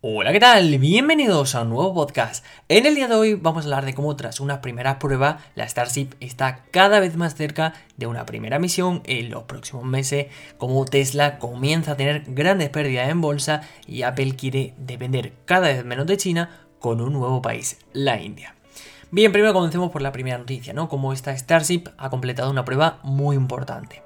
Hola, 0.00 0.30
¿qué 0.30 0.38
tal? 0.38 0.78
Bienvenidos 0.78 1.56
a 1.56 1.62
un 1.62 1.70
nuevo 1.70 1.92
podcast. 1.92 2.44
En 2.68 2.86
el 2.86 2.94
día 2.94 3.08
de 3.08 3.16
hoy 3.16 3.34
vamos 3.34 3.64
a 3.64 3.66
hablar 3.66 3.84
de 3.84 3.94
cómo 3.94 4.14
tras 4.14 4.38
una 4.38 4.60
primera 4.60 5.00
prueba 5.00 5.40
la 5.56 5.68
Starship 5.68 6.10
está 6.20 6.62
cada 6.70 7.00
vez 7.00 7.16
más 7.16 7.34
cerca 7.34 7.74
de 7.96 8.06
una 8.06 8.24
primera 8.24 8.60
misión 8.60 9.02
en 9.06 9.28
los 9.28 9.42
próximos 9.42 9.84
meses, 9.84 10.26
cómo 10.56 10.84
Tesla 10.84 11.40
comienza 11.40 11.92
a 11.92 11.96
tener 11.96 12.22
grandes 12.28 12.70
pérdidas 12.70 13.08
en 13.08 13.20
bolsa 13.20 13.62
y 13.88 14.02
Apple 14.02 14.36
quiere 14.36 14.72
depender 14.78 15.32
cada 15.44 15.66
vez 15.66 15.84
menos 15.84 16.06
de 16.06 16.16
China 16.16 16.68
con 16.78 17.00
un 17.00 17.12
nuevo 17.12 17.42
país, 17.42 17.80
la 17.92 18.22
India. 18.22 18.54
Bien, 19.10 19.32
primero 19.32 19.52
comencemos 19.52 19.90
por 19.90 20.02
la 20.02 20.12
primera 20.12 20.38
noticia, 20.38 20.72
¿no? 20.74 20.88
Cómo 20.88 21.12
esta 21.12 21.36
Starship 21.36 21.88
ha 21.98 22.08
completado 22.08 22.52
una 22.52 22.64
prueba 22.64 23.00
muy 23.02 23.34
importante. 23.34 24.04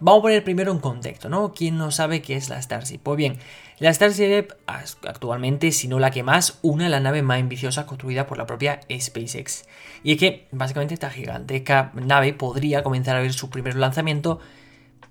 Vamos 0.00 0.20
a 0.20 0.22
poner 0.22 0.44
primero 0.44 0.70
en 0.70 0.78
contexto, 0.78 1.28
¿no? 1.28 1.52
¿Quién 1.52 1.76
no 1.76 1.90
sabe 1.90 2.22
qué 2.22 2.36
es 2.36 2.48
la 2.48 2.62
Starship? 2.62 2.98
Pues 3.02 3.16
bien, 3.16 3.38
la 3.78 3.92
Starship 3.92 4.48
actualmente, 4.66 5.72
si 5.72 5.88
no 5.88 5.98
la 5.98 6.10
que 6.10 6.22
más, 6.22 6.58
una 6.62 6.84
de 6.84 6.90
las 6.90 7.02
naves 7.02 7.24
más 7.24 7.40
ambiciosas 7.40 7.84
construidas 7.84 8.26
por 8.26 8.38
la 8.38 8.46
propia 8.46 8.80
SpaceX. 8.90 9.66
Y 10.04 10.12
es 10.12 10.18
que 10.18 10.46
básicamente 10.52 10.94
esta 10.94 11.10
gigantesca 11.10 11.90
nave 11.94 12.32
podría 12.32 12.82
comenzar 12.82 13.16
a 13.16 13.20
ver 13.20 13.32
su 13.32 13.50
primer 13.50 13.74
lanzamiento 13.76 14.38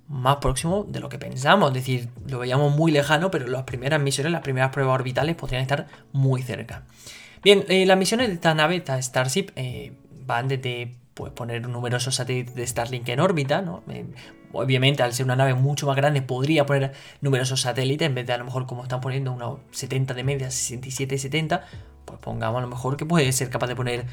más 0.07 0.37
próximo 0.37 0.85
de 0.87 1.01
lo 1.01 1.09
que 1.09 1.19
pensamos. 1.19 1.69
Es 1.69 1.75
decir, 1.75 2.09
lo 2.25 2.39
veíamos 2.39 2.73
muy 2.73 2.91
lejano, 2.91 3.29
pero 3.29 3.47
las 3.47 3.63
primeras 3.63 4.01
misiones, 4.01 4.31
las 4.31 4.41
primeras 4.41 4.71
pruebas 4.71 4.95
orbitales 4.95 5.35
podrían 5.35 5.61
estar 5.61 5.87
muy 6.13 6.41
cerca. 6.43 6.83
Bien, 7.43 7.65
eh, 7.67 7.85
las 7.85 7.97
misiones 7.97 8.27
de 8.27 8.35
esta 8.35 8.53
nave, 8.53 8.77
esta 8.77 9.01
Starship, 9.01 9.47
eh, 9.55 9.91
van 10.25 10.47
desde 10.47 10.95
pues, 11.17 11.33
poner 11.33 11.67
numerosos 11.67 12.13
satélites 12.13 12.53
de 12.53 12.67
Starlink 12.67 13.09
en 13.09 13.19
órbita, 13.19 13.63
¿no? 13.63 13.81
Eh, 13.89 14.05
obviamente, 14.53 15.01
al 15.01 15.13
ser 15.13 15.25
una 15.25 15.35
nave 15.35 15.55
mucho 15.55 15.87
más 15.87 15.95
grande, 15.95 16.21
podría 16.21 16.67
poner 16.67 16.93
numerosos 17.21 17.61
satélites 17.61 18.05
en 18.05 18.13
vez 18.13 18.27
de 18.27 18.33
a 18.33 18.37
lo 18.37 18.45
mejor 18.45 18.67
como 18.67 18.83
están 18.83 19.01
poniendo 19.01 19.31
unos 19.31 19.59
70 19.71 20.13
de 20.13 20.23
media, 20.23 20.51
67, 20.51 21.17
70, 21.17 21.65
pues 22.05 22.19
pongamos 22.19 22.59
a 22.59 22.61
lo 22.61 22.67
mejor 22.67 22.97
que 22.97 23.05
puede 23.07 23.31
ser 23.31 23.49
capaz 23.49 23.65
de 23.65 23.75
poner 23.75 24.05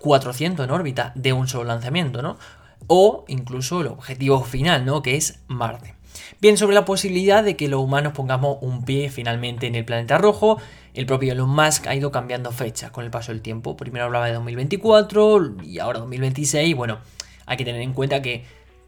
400 0.00 0.64
en 0.64 0.70
órbita 0.70 1.12
de 1.14 1.34
un 1.34 1.46
solo 1.46 1.64
lanzamiento, 1.64 2.22
¿no? 2.22 2.38
O 2.86 3.26
incluso 3.28 3.82
el 3.82 3.88
objetivo 3.88 4.42
final, 4.44 4.86
¿no? 4.86 5.02
Que 5.02 5.16
es 5.16 5.42
Marte. 5.46 5.94
Bien, 6.40 6.56
sobre 6.56 6.74
la 6.74 6.86
posibilidad 6.86 7.44
de 7.44 7.54
que 7.54 7.68
los 7.68 7.82
humanos 7.82 8.14
pongamos 8.14 8.58
un 8.62 8.84
pie 8.86 9.10
finalmente 9.10 9.66
en 9.66 9.74
el 9.74 9.84
planeta 9.84 10.16
rojo, 10.16 10.58
el 10.94 11.06
propio 11.06 11.32
Elon 11.32 11.50
Musk 11.50 11.88
ha 11.88 11.94
ido 11.94 12.10
cambiando 12.10 12.52
fechas 12.52 12.90
con 12.90 13.04
el 13.04 13.10
paso 13.10 13.32
del 13.32 13.42
tiempo. 13.42 13.76
Primero 13.76 14.06
hablaba 14.06 14.26
de 14.26 14.32
2024 14.34 15.56
y 15.64 15.80
ahora 15.80 15.98
2026. 15.98 16.74
Bueno, 16.76 16.98
hay 17.46 17.56
que 17.56 17.64
tener 17.64 17.82
en 17.82 17.92
cuenta 17.92 18.22
que 18.22 18.44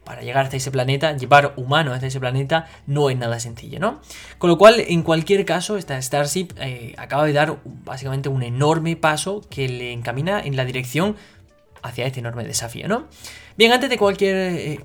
para 0.07 0.21
llegar 0.21 0.45
hasta 0.45 0.55
ese 0.55 0.71
planeta, 0.71 1.17
llevar 1.17 1.53
humanos 1.57 1.93
hasta 1.93 2.07
ese 2.07 2.21
planeta, 2.21 2.65
no 2.85 3.09
es 3.09 3.17
nada 3.17 3.41
sencillo, 3.41 3.77
¿no? 3.77 3.99
Con 4.37 4.49
lo 4.49 4.57
cual, 4.57 4.79
en 4.79 5.03
cualquier 5.03 5.43
caso, 5.43 5.75
esta 5.75 6.01
Starship 6.01 6.47
eh, 6.61 6.95
acaba 6.97 7.25
de 7.25 7.33
dar 7.33 7.57
básicamente 7.83 8.29
un 8.29 8.41
enorme 8.41 8.95
paso 8.95 9.41
que 9.49 9.67
le 9.67 9.91
encamina 9.91 10.39
en 10.39 10.55
la 10.55 10.63
dirección 10.63 11.17
hacia 11.87 12.05
este 12.05 12.19
enorme 12.19 12.43
desafío, 12.43 12.87
¿no? 12.87 13.07
Bien, 13.57 13.71
antes 13.71 13.89
de 13.89 13.97
cualquier 13.97 14.35
eh, 14.35 14.79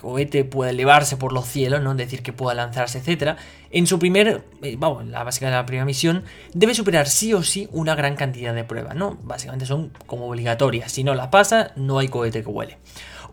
cohete 0.00 0.44
pueda 0.44 0.70
elevarse 0.70 1.16
por 1.16 1.32
los 1.32 1.46
cielos, 1.46 1.82
¿no? 1.82 1.94
Decir, 1.94 2.22
que 2.22 2.32
pueda 2.32 2.54
lanzarse, 2.54 2.98
etcétera, 2.98 3.36
en 3.70 3.86
su 3.86 3.98
primer, 3.98 4.44
eh, 4.62 4.76
vamos, 4.78 5.06
la 5.06 5.24
básica 5.24 5.46
de 5.46 5.52
la 5.52 5.66
primera 5.66 5.84
misión, 5.84 6.24
debe 6.54 6.74
superar 6.74 7.08
sí 7.08 7.34
o 7.34 7.42
sí 7.42 7.68
una 7.72 7.94
gran 7.94 8.14
cantidad 8.16 8.54
de 8.54 8.64
pruebas, 8.64 8.94
¿no? 8.94 9.18
Básicamente 9.22 9.66
son 9.66 9.92
como 10.06 10.28
obligatorias. 10.28 10.92
Si 10.92 11.04
no 11.04 11.14
las 11.14 11.28
pasa, 11.28 11.72
no 11.74 11.98
hay 11.98 12.08
cohete 12.08 12.42
que 12.42 12.48
huele. 12.48 12.78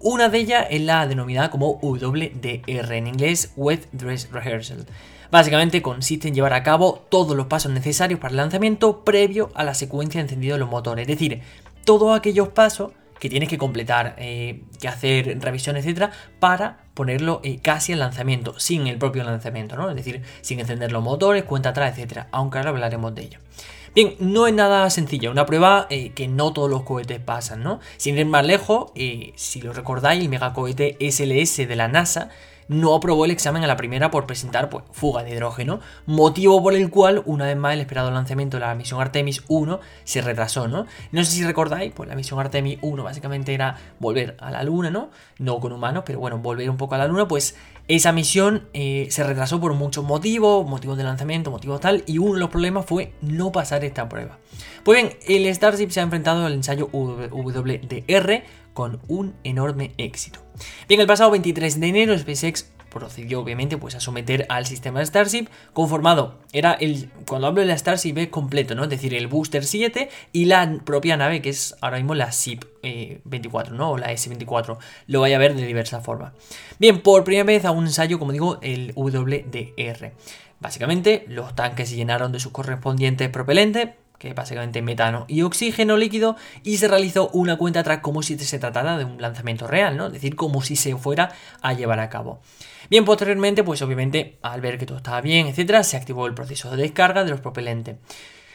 Una 0.02 0.30
de 0.30 0.38
ellas 0.38 0.68
es 0.70 0.82
la 0.82 1.06
denominada 1.08 1.52
como 1.52 1.78
WDR, 1.82 2.94
en 2.94 3.08
inglés 3.08 3.52
Wet 3.58 3.90
Dress 3.92 4.32
Rehearsal. 4.32 4.86
Básicamente 5.30 5.82
consiste 5.82 6.30
en 6.30 6.34
llevar 6.34 6.54
a 6.54 6.64
cabo 6.64 7.06
todos 7.10 7.36
los 7.36 7.48
pasos 7.48 7.72
necesarios 7.72 8.20
para 8.20 8.32
el 8.32 8.38
lanzamiento 8.38 9.04
previo 9.04 9.52
a 9.54 9.64
la 9.64 9.74
secuencia 9.74 10.20
de 10.20 10.24
encendido 10.24 10.54
de 10.56 10.60
los 10.60 10.70
motores, 10.70 11.04
es 11.04 11.08
decir, 11.08 11.42
todos 11.86 12.18
aquellos 12.18 12.48
pasos 12.48 12.94
que 13.20 13.30
tienes 13.30 13.50
que 13.50 13.58
completar, 13.58 14.16
eh, 14.18 14.62
que 14.80 14.88
hacer 14.88 15.40
revisión, 15.42 15.78
etcétera, 15.78 16.12
para 16.40 16.80
ponerlo 16.94 17.42
eh, 17.44 17.60
casi 17.62 17.94
al 17.94 18.00
lanzamiento, 18.00 18.60
sin 18.60 18.88
el 18.88 18.98
propio 18.98 19.24
lanzamiento, 19.24 19.76
¿no? 19.76 19.90
Es 19.90 19.96
decir, 19.96 20.22
sin 20.42 20.60
encender 20.60 20.92
los 20.92 21.04
motores, 21.04 21.44
cuenta 21.44 21.70
atrás, 21.70 21.94
etcétera, 21.94 22.28
aunque 22.32 22.58
ahora 22.58 22.72
hablaremos 22.72 23.14
de 23.14 23.24
ello. 23.24 23.40
Bien, 23.94 24.16
no 24.20 24.48
es 24.48 24.54
nada 24.54 24.90
sencilla, 24.90 25.32
una 25.32 25.46
prueba 25.46 25.88
eh, 25.90 26.12
que 26.12 26.28
no 26.28 26.54
todos 26.54 26.70
los 26.70 26.84
cohetes 26.84 27.20
pasan, 27.20 27.64
¿no? 27.64 27.80
Sin 27.98 28.18
ir 28.18 28.26
más 28.26 28.46
lejos, 28.46 28.92
si 29.36 29.62
lo 29.62 29.74
recordáis, 29.74 30.22
el 30.22 30.30
megacohete 30.30 30.98
SLS 31.00 31.68
de 31.68 31.76
la 31.76 31.88
NASA 31.88 32.30
no 32.70 32.96
aprobó 32.96 33.26
el 33.26 33.32
examen 33.32 33.64
a 33.64 33.68
la 33.68 33.76
primera 33.76 34.12
por 34.12 34.26
presentar 34.26 34.70
pues, 34.70 34.86
fuga 34.92 35.24
de 35.24 35.32
hidrógeno, 35.32 35.82
motivo 36.06 36.64
por 36.64 36.74
el 36.74 36.90
cual, 36.90 37.22
una 37.26 37.46
vez 37.46 37.58
más, 37.58 37.74
el 37.74 37.82
esperado 37.82 38.12
lanzamiento 38.12 38.58
de 38.58 38.62
la 38.62 38.76
misión 38.76 39.02
Artemis 39.02 39.44
1 39.50 39.80
se 40.06 40.22
retrasó, 40.22 40.68
¿no? 40.68 40.86
No 41.12 41.24
sé 41.26 41.32
si 41.32 41.44
recordáis, 41.44 41.92
pues 41.94 42.08
la 42.08 42.16
misión 42.16 42.40
Artemis 42.40 42.78
1 42.82 43.04
básicamente 43.04 43.54
era 43.54 43.76
volver 44.00 44.38
a 44.40 44.52
la 44.52 44.64
Luna, 44.64 44.90
¿no? 44.90 45.10
No 45.40 45.60
con 45.60 45.74
humanos, 45.74 46.04
pero 46.06 46.20
bueno, 46.20 46.38
volver 46.38 46.70
un 46.70 46.78
poco 46.78 46.96
a 46.96 47.00
la 47.00 47.08
Luna, 47.08 47.28
pues 47.28 47.58
esa 47.90 48.12
misión 48.12 48.70
eh, 48.74 49.08
se 49.10 49.24
retrasó 49.24 49.60
por 49.60 49.74
muchos 49.74 50.06
motivos, 50.06 50.66
motivos 50.70 50.96
de 50.96 51.04
lanzamiento, 51.04 51.50
motivos 51.50 51.82
tal, 51.82 52.04
y 52.06 52.20
uno 52.20 52.36
de 52.36 52.40
los 52.40 52.50
problemas 52.50 52.86
fue 52.86 53.14
no 53.22 53.52
pasar 53.52 53.84
esta 53.84 54.08
prueba. 54.08 54.38
Pues 54.84 55.02
bien, 55.02 55.18
el 55.28 55.54
Starship 55.54 55.90
se 55.90 56.00
ha 56.00 56.04
enfrentado 56.04 56.46
al 56.46 56.54
ensayo 56.54 56.88
WDR 56.92 58.44
con 58.76 59.02
un 59.08 59.34
enorme 59.44 59.94
éxito. 59.98 60.40
Bien, 60.88 61.02
el 61.02 61.08
pasado 61.08 61.32
23 61.32 61.80
de 61.80 61.88
enero 61.88 62.18
SpaceX 62.18 62.72
procedió 62.90 63.40
obviamente 63.40 63.78
pues 63.78 63.96
a 63.96 64.00
someter 64.00 64.46
al 64.50 64.66
sistema 64.66 65.06
Starship 65.06 65.48
conformado 65.74 66.40
era 66.54 66.74
el 66.74 67.10
cuando 67.28 67.48
hablo 67.48 67.62
de 67.62 67.68
la 67.68 67.78
Starship 67.78 68.18
es 68.18 68.28
completo 68.30 68.76
no 68.76 68.84
es 68.84 68.90
decir 68.90 69.14
el 69.14 69.28
booster 69.28 69.64
7 69.64 70.10
y 70.34 70.46
la 70.46 70.80
propia 70.84 71.18
nave 71.18 71.42
que 71.42 71.50
es 71.50 71.76
ahora 71.82 71.98
mismo 71.98 72.16
la 72.16 72.32
SIP 72.32 72.66
24 72.82 73.76
no 73.76 73.92
o 73.92 73.98
la 73.98 74.12
S24 74.12 74.78
lo 75.08 75.22
vaya 75.22 75.36
a 75.36 75.40
ver 75.40 75.56
de 75.56 75.66
diversas 75.66 76.04
formas 76.04 76.34
bien 76.80 77.02
por 77.02 77.24
primera 77.24 77.46
vez 77.46 77.66
a 77.66 77.72
un 77.72 77.86
ensayo 77.86 78.20
como 78.20 78.32
digo 78.32 78.60
el 78.62 78.94
WDR 78.96 80.14
básicamente 80.60 81.26
los 81.28 81.56
tanques 81.56 81.90
se 81.90 81.96
llenaron 81.96 82.32
de 82.32 82.40
sus 82.40 82.52
correspondientes 82.52 83.30
propelentes 83.30 83.90
que 84.20 84.34
básicamente 84.34 84.84
metano 84.84 85.26
y 85.28 85.42
oxígeno 85.42 85.98
líquido, 85.98 86.36
y 86.64 86.78
se 86.78 86.88
realizó 86.88 87.30
una 87.30 87.58
cuenta 87.58 87.80
atrás 87.80 88.00
como 88.02 88.22
si 88.22 88.38
se 88.38 88.60
tratara 88.60 88.98
de 88.98 89.06
un 89.06 89.20
lanzamiento 89.20 89.66
real, 89.66 89.98
¿no? 89.98 90.08
Es 90.08 90.14
decir, 90.14 90.36
como 90.36 90.62
si 90.62 90.76
se 90.76 90.96
fuera 90.96 91.32
a 91.62 91.74
llevar 91.74 92.00
a 92.00 92.10
cabo. 92.10 92.42
Bien, 92.90 93.06
posteriormente, 93.06 93.64
pues 93.64 93.82
obviamente, 93.82 94.38
al 94.42 94.62
ver 94.62 94.78
que 94.78 94.86
todo 94.86 94.98
estaba 94.98 95.22
bien, 95.22 95.48
etcétera, 95.48 95.84
se 95.84 95.98
activó 95.98 96.28
el 96.28 96.34
proceso 96.36 96.70
de 96.70 96.84
descarga 96.84 97.24
de 97.24 97.32
los 97.32 97.40
propelentes. 97.40 97.98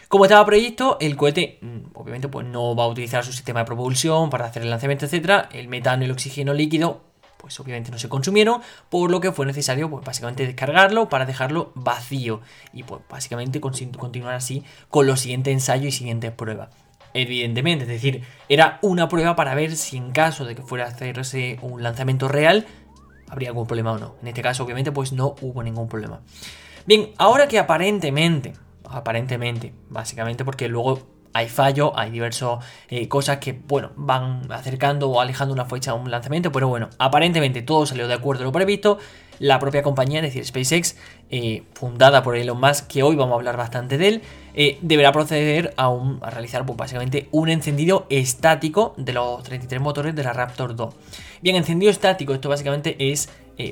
Como 0.08 0.26
estaba 0.26 0.44
previsto, 0.46 0.98
el 1.00 1.16
cohete 1.16 1.58
mm, 1.60 1.78
obviamente 1.94 2.28
pues 2.28 2.46
no 2.46 2.76
va 2.76 2.84
a 2.84 2.88
utilizar 2.88 3.24
su 3.24 3.32
sistema 3.32 3.60
de 3.60 3.66
propulsión 3.66 4.30
para 4.30 4.44
hacer 4.44 4.62
el 4.62 4.70
lanzamiento, 4.70 5.06
etcétera. 5.06 5.48
El 5.52 5.68
metano 5.68 6.02
y 6.02 6.06
el 6.06 6.12
oxígeno 6.12 6.52
líquido 6.52 7.13
pues 7.44 7.60
obviamente 7.60 7.90
no 7.90 7.98
se 7.98 8.08
consumieron, 8.08 8.62
por 8.88 9.10
lo 9.10 9.20
que 9.20 9.30
fue 9.30 9.44
necesario 9.44 9.90
pues 9.90 10.02
básicamente 10.02 10.46
descargarlo 10.46 11.10
para 11.10 11.26
dejarlo 11.26 11.72
vacío 11.74 12.40
y 12.72 12.84
pues 12.84 13.02
básicamente 13.06 13.60
continuar 13.60 14.32
así 14.32 14.64
con 14.88 15.06
los 15.06 15.20
siguientes 15.20 15.52
ensayos 15.52 15.88
y 15.88 15.92
siguientes 15.92 16.32
pruebas. 16.32 16.70
Evidentemente, 17.12 17.84
es 17.84 17.88
decir, 17.90 18.24
era 18.48 18.78
una 18.80 19.08
prueba 19.08 19.36
para 19.36 19.54
ver 19.54 19.76
si 19.76 19.98
en 19.98 20.12
caso 20.12 20.46
de 20.46 20.54
que 20.54 20.62
fuera 20.62 20.86
a 20.86 20.88
hacerse 20.88 21.58
un 21.60 21.82
lanzamiento 21.82 22.28
real, 22.28 22.64
habría 23.28 23.50
algún 23.50 23.66
problema 23.66 23.92
o 23.92 23.98
no. 23.98 24.14
En 24.22 24.28
este 24.28 24.40
caso, 24.40 24.64
obviamente, 24.64 24.90
pues 24.90 25.12
no 25.12 25.34
hubo 25.42 25.62
ningún 25.62 25.86
problema. 25.86 26.22
Bien, 26.86 27.10
ahora 27.18 27.46
que 27.46 27.58
aparentemente, 27.58 28.54
aparentemente, 28.88 29.74
básicamente 29.90 30.46
porque 30.46 30.66
luego 30.66 31.13
hay 31.34 31.48
fallo, 31.48 31.92
hay 31.98 32.10
diversas 32.10 32.60
eh, 32.88 33.08
cosas 33.08 33.38
que, 33.38 33.52
bueno, 33.52 33.90
van 33.96 34.50
acercando 34.50 35.10
o 35.10 35.20
alejando 35.20 35.52
una 35.52 35.64
fecha 35.64 35.90
a 35.90 35.94
un 35.94 36.08
lanzamiento, 36.08 36.52
pero 36.52 36.68
bueno, 36.68 36.88
aparentemente 36.98 37.60
todo 37.60 37.84
salió 37.86 38.06
de 38.06 38.14
acuerdo 38.14 38.44
a 38.44 38.46
lo 38.46 38.52
previsto. 38.52 38.98
La 39.40 39.58
propia 39.58 39.82
compañía, 39.82 40.20
es 40.20 40.26
decir, 40.26 40.44
SpaceX, 40.44 40.96
eh, 41.28 41.64
fundada 41.74 42.22
por 42.22 42.36
Elon 42.36 42.60
Musk, 42.60 42.86
que 42.86 43.02
hoy 43.02 43.16
vamos 43.16 43.32
a 43.32 43.34
hablar 43.34 43.56
bastante 43.56 43.98
de 43.98 44.08
él, 44.08 44.22
eh, 44.54 44.78
deberá 44.80 45.10
proceder 45.10 45.74
a, 45.76 45.92
a 46.20 46.30
realizar 46.30 46.64
pues, 46.64 46.78
básicamente 46.78 47.28
un 47.32 47.48
encendido 47.48 48.06
estático 48.10 48.94
de 48.96 49.12
los 49.12 49.42
33 49.42 49.82
motores 49.82 50.14
de 50.14 50.22
la 50.22 50.32
Raptor 50.32 50.76
2. 50.76 50.94
Bien, 51.42 51.56
encendido 51.56 51.90
estático, 51.90 52.32
esto 52.32 52.48
básicamente 52.48 52.96
es 53.10 53.28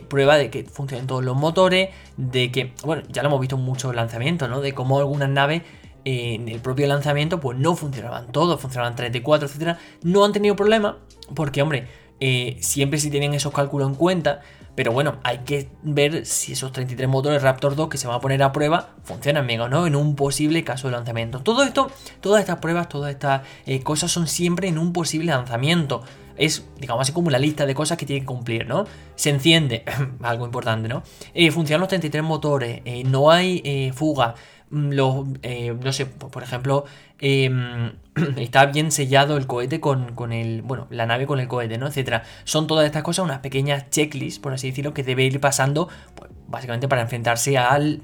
prueba 0.08 0.36
de 0.36 0.48
que 0.48 0.62
funcionan 0.64 1.08
todos 1.08 1.24
los 1.24 1.36
motores, 1.36 1.90
de 2.16 2.52
que, 2.52 2.72
bueno, 2.84 3.02
ya 3.08 3.22
lo 3.22 3.28
hemos 3.28 3.40
visto 3.40 3.56
en 3.56 3.62
muchos 3.62 3.94
lanzamientos, 3.94 4.48
¿no? 4.48 4.60
De 4.60 4.72
cómo 4.74 4.98
algunas 4.98 5.28
naves 5.28 5.62
en 6.04 6.48
el 6.48 6.60
propio 6.60 6.86
lanzamiento, 6.86 7.40
pues 7.40 7.58
no 7.58 7.76
funcionaban 7.76 8.32
todos, 8.32 8.60
funcionaban 8.60 8.96
34, 8.96 9.46
etcétera. 9.46 9.78
No 10.02 10.24
han 10.24 10.32
tenido 10.32 10.56
problema, 10.56 10.98
porque, 11.34 11.62
hombre, 11.62 11.86
eh, 12.24 12.56
siempre 12.60 13.00
si 13.00 13.10
tienen 13.10 13.34
esos 13.34 13.52
cálculos 13.52 13.88
en 13.88 13.96
cuenta, 13.96 14.42
pero 14.76 14.92
bueno, 14.92 15.16
hay 15.24 15.38
que 15.38 15.68
ver 15.82 16.24
si 16.24 16.52
esos 16.52 16.70
33 16.70 17.08
motores 17.08 17.42
Raptor 17.42 17.74
2 17.74 17.88
que 17.88 17.98
se 17.98 18.06
van 18.06 18.14
a 18.14 18.20
poner 18.20 18.44
a 18.44 18.52
prueba 18.52 18.90
funcionan 19.02 19.44
bien 19.44 19.58
no 19.68 19.88
en 19.88 19.96
un 19.96 20.14
posible 20.14 20.62
caso 20.62 20.86
de 20.86 20.92
lanzamiento. 20.92 21.40
Todo 21.40 21.64
esto, 21.64 21.90
todas 22.20 22.38
estas 22.38 22.58
pruebas, 22.58 22.88
todas 22.88 23.10
estas 23.10 23.42
eh, 23.66 23.82
cosas 23.82 24.12
son 24.12 24.28
siempre 24.28 24.68
en 24.68 24.78
un 24.78 24.92
posible 24.92 25.32
lanzamiento. 25.32 26.04
Es, 26.36 26.64
digamos 26.78 27.02
así, 27.02 27.12
como 27.12 27.28
la 27.28 27.40
lista 27.40 27.66
de 27.66 27.74
cosas 27.74 27.98
que 27.98 28.06
tienen 28.06 28.22
que 28.22 28.28
cumplir, 28.28 28.68
¿no? 28.68 28.86
Se 29.16 29.30
enciende, 29.30 29.84
algo 30.22 30.44
importante, 30.44 30.88
¿no? 30.88 31.02
Eh, 31.34 31.50
funcionan 31.50 31.80
los 31.80 31.88
33 31.88 32.22
motores, 32.22 32.82
no 33.04 33.32
hay 33.32 33.90
fuga, 33.94 34.36
los, 34.72 35.26
eh, 35.42 35.76
no 35.78 35.92
sé, 35.92 36.06
por 36.06 36.42
ejemplo, 36.42 36.84
em, 37.20 37.92
está 38.38 38.66
bien 38.66 38.90
sellado 38.90 39.36
el 39.36 39.46
cohete 39.46 39.80
con, 39.80 40.14
con, 40.14 40.32
el, 40.32 40.62
bueno, 40.62 40.86
la 40.90 41.06
nave 41.06 41.26
con 41.26 41.38
el 41.40 41.46
cohete, 41.46 41.76
¿no? 41.78 41.86
Etcétera. 41.86 42.24
Son 42.44 42.66
todas 42.66 42.86
estas 42.86 43.02
cosas 43.02 43.24
unas 43.24 43.40
pequeñas 43.40 43.90
checklists, 43.90 44.40
por 44.40 44.54
así 44.54 44.70
decirlo, 44.70 44.94
que 44.94 45.02
debe 45.02 45.24
ir 45.24 45.38
pasando, 45.40 45.88
pues, 46.14 46.30
básicamente 46.48 46.88
para 46.88 47.02
enfrentarse 47.02 47.58
al 47.58 48.02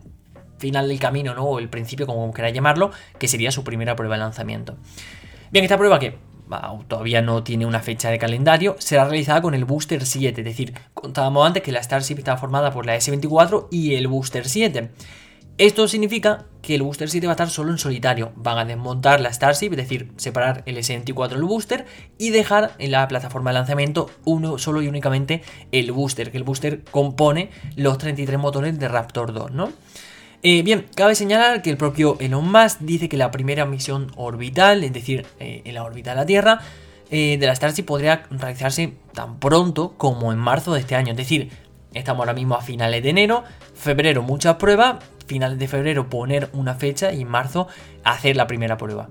final 0.58 0.88
del 0.88 1.00
camino, 1.00 1.34
¿no? 1.34 1.44
O 1.44 1.58
el 1.58 1.70
principio, 1.70 2.06
como 2.06 2.32
queráis 2.34 2.54
llamarlo, 2.54 2.90
que 3.18 3.28
sería 3.28 3.50
su 3.50 3.64
primera 3.64 3.96
prueba 3.96 4.16
de 4.16 4.20
lanzamiento. 4.20 4.76
Bien, 5.50 5.64
esta 5.64 5.78
prueba 5.78 5.98
que 5.98 6.18
todavía 6.86 7.22
no 7.22 7.42
tiene 7.42 7.64
una 7.64 7.80
fecha 7.80 8.10
de 8.10 8.18
calendario, 8.18 8.76
será 8.78 9.04
realizada 9.04 9.40
con 9.40 9.54
el 9.54 9.64
Booster 9.64 10.04
7, 10.04 10.40
es 10.40 10.44
decir, 10.44 10.74
contábamos 10.94 11.46
antes 11.46 11.62
que 11.62 11.72
la 11.72 11.82
Starship 11.82 12.18
estaba 12.18 12.38
formada 12.38 12.70
por 12.70 12.86
la 12.86 12.96
S24 12.96 13.68
y 13.70 13.94
el 13.94 14.08
Booster 14.08 14.46
7. 14.48 14.90
Esto 15.58 15.88
significa 15.88 16.44
que 16.62 16.76
el 16.76 16.82
Booster 16.82 17.10
7 17.10 17.26
va 17.26 17.32
a 17.32 17.34
estar 17.34 17.50
solo 17.50 17.72
en 17.72 17.78
solitario. 17.78 18.30
Van 18.36 18.58
a 18.58 18.64
desmontar 18.64 19.20
la 19.20 19.32
Starship, 19.32 19.72
es 19.72 19.76
decir, 19.76 20.12
separar 20.16 20.62
el 20.66 20.76
S24 20.76 21.30
del 21.30 21.42
Booster 21.42 21.84
y 22.16 22.30
dejar 22.30 22.74
en 22.78 22.92
la 22.92 23.08
plataforma 23.08 23.50
de 23.50 23.54
lanzamiento 23.54 24.08
uno 24.24 24.58
solo 24.58 24.82
y 24.82 24.86
únicamente 24.86 25.42
el 25.72 25.90
Booster, 25.90 26.30
que 26.30 26.36
el 26.36 26.44
Booster 26.44 26.84
compone 26.84 27.50
los 27.74 27.98
33 27.98 28.38
motores 28.38 28.78
de 28.78 28.86
Raptor 28.86 29.32
2, 29.32 29.50
¿no? 29.50 29.72
Eh, 30.44 30.62
bien, 30.62 30.86
cabe 30.94 31.16
señalar 31.16 31.60
que 31.60 31.70
el 31.70 31.76
propio 31.76 32.16
Elon 32.20 32.48
Musk 32.52 32.78
dice 32.78 33.08
que 33.08 33.16
la 33.16 33.32
primera 33.32 33.66
misión 33.66 34.12
orbital, 34.14 34.84
es 34.84 34.92
decir, 34.92 35.26
eh, 35.40 35.62
en 35.64 35.74
la 35.74 35.82
órbita 35.82 36.10
de 36.10 36.16
la 36.16 36.26
Tierra, 36.26 36.60
eh, 37.10 37.36
de 37.36 37.46
la 37.48 37.56
Starship 37.56 37.82
podría 37.82 38.22
realizarse 38.30 38.92
tan 39.12 39.40
pronto 39.40 39.94
como 39.96 40.30
en 40.32 40.38
marzo 40.38 40.72
de 40.74 40.80
este 40.80 40.94
año. 40.94 41.10
Es 41.10 41.16
decir, 41.16 41.50
estamos 41.94 42.20
ahora 42.20 42.34
mismo 42.34 42.54
a 42.54 42.60
finales 42.60 43.02
de 43.02 43.10
enero, 43.10 43.42
febrero 43.74 44.22
muchas 44.22 44.54
pruebas, 44.54 44.98
finales 45.28 45.58
de 45.58 45.68
febrero 45.68 46.10
poner 46.10 46.50
una 46.52 46.74
fecha 46.74 47.12
y 47.12 47.22
en 47.22 47.28
marzo 47.28 47.68
hacer 48.02 48.34
la 48.34 48.48
primera 48.48 48.76
prueba 48.76 49.10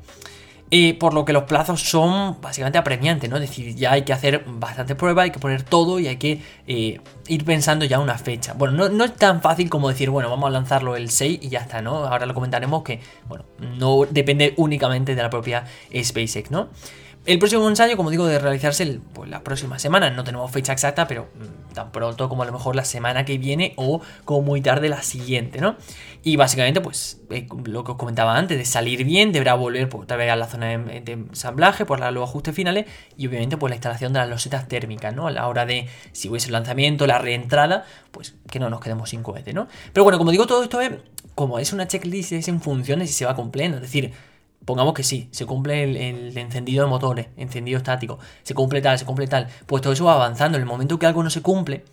por 1.00 1.14
lo 1.14 1.24
que 1.24 1.32
los 1.32 1.44
plazos 1.44 1.82
son 1.82 2.42
básicamente 2.42 2.78
apremiantes, 2.78 3.30
¿no? 3.30 3.38
Es 3.38 3.44
decir, 3.44 3.74
ya 3.76 3.94
hay 3.94 4.02
que 4.02 4.12
hacer 4.12 4.44
bastante 4.46 4.96
prueba, 4.96 5.24
hay 5.24 5.32
que 5.32 5.40
poner 5.40 5.64
todo 5.64 5.98
y 6.00 6.08
hay 6.08 6.18
que 6.18 6.42
eh, 6.68 7.00
ir 7.28 7.46
pensando 7.46 7.86
ya 7.86 8.00
una 8.00 8.18
fecha. 8.18 8.54
Bueno, 8.54 8.90
no, 8.90 9.06
es 9.06 9.16
tan 9.16 9.42
fácil 9.42 9.70
como 9.70 9.88
decir, 9.88 10.10
bueno, 10.10 10.30
vamos 10.30 10.48
a 10.48 10.52
lanzarlo 10.52 10.98
el 10.98 11.10
6 11.10 11.40
y 11.42 11.50
ya 11.50 11.60
está, 11.60 11.82
¿no? 11.82 12.06
Ahora 12.06 12.26
lo 12.26 12.34
comentaremos 12.34 12.84
que, 12.84 13.00
bueno, 13.30 13.46
no 13.78 14.06
depende 14.10 14.54
únicamente 14.58 15.16
de 15.16 15.22
la 15.22 15.30
propia 15.30 15.64
SpaceX, 15.96 16.52
¿no? 16.52 16.68
El 17.28 17.40
próximo 17.40 17.68
ensayo, 17.68 17.98
como 17.98 18.10
digo, 18.10 18.26
de 18.26 18.40
realizarse 18.40 19.02
pues, 19.12 19.30
la 19.30 19.44
próxima 19.44 19.78
semana. 19.80 20.10
No 20.10 20.24
tenemos 20.24 20.50
fecha 20.50 20.72
exacta, 20.72 21.10
pero 21.10 21.28
mm, 21.36 21.74
tan 21.74 21.92
pronto 21.92 22.30
como 22.30 22.44
a 22.44 22.46
lo 22.46 22.54
mejor 22.54 22.74
la 22.74 22.86
semana 22.86 23.26
que 23.26 23.38
viene 23.38 23.74
o 23.76 24.00
como 24.24 24.44
muy 24.44 24.62
tarde 24.62 24.88
la 24.88 25.04
siguiente, 25.04 25.60
¿no? 25.60 25.76
Y 26.24 26.38
básicamente, 26.38 26.80
pues 26.80 27.20
eh, 27.30 27.46
lo 27.66 27.84
que 27.84 27.92
os 27.92 27.98
comentaba 27.98 28.38
antes, 28.38 28.58
de 28.58 28.64
salir 28.64 29.04
bien, 29.04 29.34
deberá 29.34 29.56
volver 29.56 29.90
pues, 29.90 30.04
otra 30.04 30.16
vez 30.16 30.32
a 30.32 30.38
la 30.38 30.48
zona 30.48 30.68
de, 30.68 31.12
ensamblaje, 31.12 31.86
por 31.86 32.00
los 32.00 32.30
ajustes 32.30 32.56
finales 32.56 32.86
y 33.18 33.28
obviamente 33.28 33.58
pues 33.58 33.72
la 33.72 33.76
instalación 33.76 34.14
de 34.14 34.20
las 34.20 34.30
losetas 34.30 34.70
térmicas, 34.70 35.14
¿no? 35.14 35.28
A 35.28 35.32
la 35.32 35.50
hora 35.50 35.66
de, 35.66 35.90
si 36.14 36.30
hubiese 36.30 36.48
el 36.48 36.54
lanzamiento, 36.54 37.08
la 37.08 37.18
reentrada, 37.18 37.84
pues 38.12 38.36
que 38.50 38.60
no 38.60 38.70
nos 38.70 38.80
quedemos 38.80 39.10
sin 39.10 39.22
cohete, 39.22 39.52
¿no? 39.52 39.68
Pero 39.92 40.06
bueno, 40.06 40.18
como 40.18 40.32
digo, 40.32 40.48
todo 40.48 40.64
esto 40.64 40.80
es, 40.80 40.94
como 41.36 41.60
es 41.60 41.74
una 41.74 41.90
checklist, 41.90 42.32
es 42.32 42.48
en 42.48 42.62
funciones 42.62 43.10
y 43.10 43.14
se 43.14 43.26
va 43.26 43.36
cumpliendo, 43.36 43.76
es 43.76 43.82
decir 43.84 44.14
Pongamos 44.68 44.94
que 44.94 45.04
sí, 45.04 45.30
se 45.32 45.46
cumple 45.46 45.82
el, 45.86 46.38
encendido 46.38 46.84
de 46.84 46.90
motores, 46.90 47.28
encendido 47.38 47.78
estático, 47.78 48.20
se 48.44 48.54
cumple 48.54 48.82
tal, 48.82 49.00
se 49.00 49.06
cumple 49.06 49.26
tal. 49.26 49.48
Pues 49.66 49.82
todo 49.82 49.94
eso 49.94 50.04
va 50.04 50.16
avanzando. 50.16 50.58
En 50.58 50.62
el 50.62 50.68
momento 50.68 51.00
que 51.00 51.06
algo 51.06 51.24
no 51.24 51.30
se 51.30 51.42
cumple, 51.42 51.86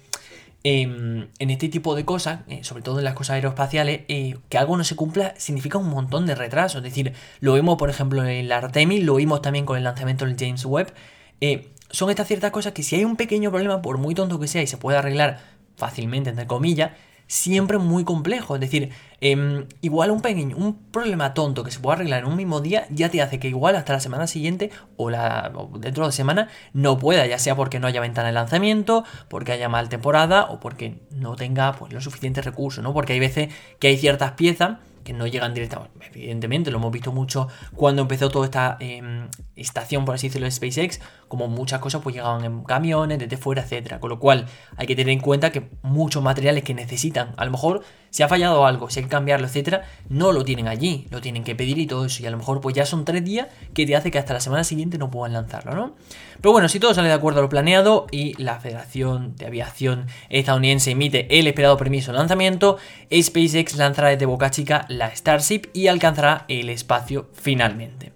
em, 0.64 1.28
en 1.38 1.50
este 1.50 1.68
tipo 1.68 1.94
de 1.94 2.04
cosas, 2.04 2.40
eh, 2.48 2.64
sobre 2.64 2.82
todo 2.82 2.98
en 2.98 3.04
las 3.04 3.14
cosas 3.14 3.34
aeroespaciales, 3.34 4.00
eh, 4.08 4.38
que 4.48 4.58
algo 4.58 4.76
no 4.76 4.82
se 4.82 4.96
cumpla 4.96 5.34
significa 5.36 5.78
un 5.78 5.88
montón 5.88 6.26
de 6.26 6.34
retraso. 6.34 6.78
Es 6.78 6.84
decir, 6.84 7.12
lo 7.38 7.54
vimos, 7.54 7.78
por 7.78 7.90
ejemplo, 7.90 8.26
en 8.26 8.48
la 8.48 8.56
Artemis, 8.56 9.04
lo 9.04 9.14
vimos 9.14 9.40
también 9.40 9.66
con 9.66 9.78
el 9.78 9.84
lanzamiento 9.84 10.24
del 10.26 10.36
James 10.36 10.64
Webb. 10.64 10.92
Eh, 11.40 11.70
son 11.90 12.10
estas 12.10 12.26
ciertas 12.26 12.50
cosas 12.50 12.72
que 12.72 12.82
si 12.82 12.96
hay 12.96 13.04
un 13.04 13.14
pequeño 13.14 13.50
problema, 13.50 13.82
por 13.82 13.98
muy 13.98 14.16
tonto 14.16 14.40
que 14.40 14.48
sea, 14.48 14.62
y 14.62 14.66
se 14.66 14.78
puede 14.78 14.98
arreglar 14.98 15.38
fácilmente, 15.76 16.30
entre 16.30 16.48
comillas, 16.48 16.90
siempre 17.26 17.78
muy 17.78 18.04
complejo. 18.04 18.54
Es 18.54 18.60
decir, 18.60 18.90
em, 19.20 19.66
igual 19.80 20.10
un 20.10 20.20
pequeño, 20.20 20.56
un 20.56 20.76
problema 20.90 21.34
tonto 21.34 21.64
que 21.64 21.70
se 21.70 21.80
puede 21.80 21.96
arreglar 21.96 22.20
en 22.20 22.28
un 22.28 22.36
mismo 22.36 22.60
día 22.60 22.86
ya 22.90 23.08
te 23.08 23.22
hace 23.22 23.38
que 23.38 23.48
igual 23.48 23.76
hasta 23.76 23.92
la 23.92 24.00
semana 24.00 24.26
siguiente 24.26 24.70
o, 24.96 25.10
la, 25.10 25.52
dentro 25.78 26.06
de 26.06 26.12
semana 26.12 26.48
no 26.72 26.98
pueda, 26.98 27.26
ya 27.26 27.38
sea 27.38 27.56
porque 27.56 27.80
no 27.80 27.86
haya 27.86 28.00
ventana 28.00 28.28
de 28.28 28.34
lanzamiento, 28.34 29.04
porque 29.28 29.52
haya 29.52 29.68
mal 29.68 29.88
temporada 29.88 30.44
o 30.44 30.60
porque 30.60 31.00
no 31.10 31.36
tenga 31.36 31.72
pues, 31.72 31.92
los 31.92 32.04
suficientes 32.04 32.44
recursos, 32.44 32.82
¿no? 32.82 32.92
Porque 32.92 33.14
hay 33.14 33.20
veces 33.20 33.52
que 33.78 33.88
hay 33.88 33.96
ciertas 33.96 34.32
piezas 34.32 34.78
que 35.04 35.12
no 35.12 35.26
llegan 35.26 35.54
directamente. 35.54 35.94
Evidentemente, 36.12 36.70
lo 36.70 36.78
hemos 36.78 36.90
visto 36.90 37.12
mucho 37.12 37.48
cuando 37.76 38.02
empezó 38.02 38.30
toda 38.30 38.46
esta 38.46 38.76
em, 38.80 39.28
estación, 39.54 40.04
por 40.04 40.14
así 40.14 40.28
decirlo, 40.28 40.46
de 40.46 40.50
SpaceX, 40.50 41.00
como 41.28 41.46
muchas 41.48 41.80
cosas 41.80 42.02
pues 42.02 42.14
llegaban 42.14 42.44
en 42.44 42.64
camiones, 42.64 43.18
desde 43.18 43.36
fuera, 43.36 43.62
etcétera. 43.62 44.00
Con 44.00 44.10
lo 44.10 44.18
cual, 44.18 44.46
hay 44.76 44.86
que 44.86 44.96
tener 44.96 45.12
en 45.12 45.20
cuenta 45.20 45.52
que 45.52 45.68
muchos 45.82 46.22
materiales 46.22 46.64
que 46.64 46.74
necesitan, 46.74 47.34
a 47.36 47.44
lo 47.44 47.50
mejor 47.50 47.82
si 48.14 48.22
ha 48.22 48.28
fallado 48.28 48.64
algo, 48.64 48.90
si 48.90 49.00
hay 49.00 49.06
que 49.06 49.10
cambiarlo, 49.10 49.48
etcétera, 49.48 49.82
no 50.08 50.30
lo 50.30 50.44
tienen 50.44 50.68
allí, 50.68 51.08
lo 51.10 51.20
tienen 51.20 51.42
que 51.42 51.56
pedir 51.56 51.78
y 51.78 51.88
todo 51.88 52.04
eso. 52.04 52.22
Y 52.22 52.26
a 52.26 52.30
lo 52.30 52.36
mejor 52.36 52.60
pues 52.60 52.72
ya 52.72 52.86
son 52.86 53.04
tres 53.04 53.24
días 53.24 53.48
que 53.74 53.86
te 53.86 53.96
hace 53.96 54.12
que 54.12 54.20
hasta 54.20 54.32
la 54.32 54.38
semana 54.38 54.62
siguiente 54.62 54.98
no 54.98 55.10
puedan 55.10 55.32
lanzarlo, 55.32 55.74
¿no? 55.74 55.96
Pero 56.40 56.52
bueno, 56.52 56.68
si 56.68 56.78
todo 56.78 56.94
sale 56.94 57.08
de 57.08 57.14
acuerdo 57.14 57.40
a 57.40 57.42
lo 57.42 57.48
planeado 57.48 58.06
y 58.12 58.40
la 58.40 58.60
Federación 58.60 59.34
de 59.34 59.46
Aviación 59.46 60.06
Estadounidense 60.28 60.92
emite 60.92 61.40
el 61.40 61.48
esperado 61.48 61.76
permiso 61.76 62.12
de 62.12 62.18
lanzamiento, 62.18 62.78
SpaceX 63.12 63.74
lanzará 63.78 64.10
desde 64.10 64.26
Boca 64.26 64.48
Chica 64.48 64.86
la 64.88 65.12
Starship 65.12 65.62
y 65.72 65.88
alcanzará 65.88 66.44
el 66.46 66.70
espacio 66.70 67.30
finalmente. 67.32 68.12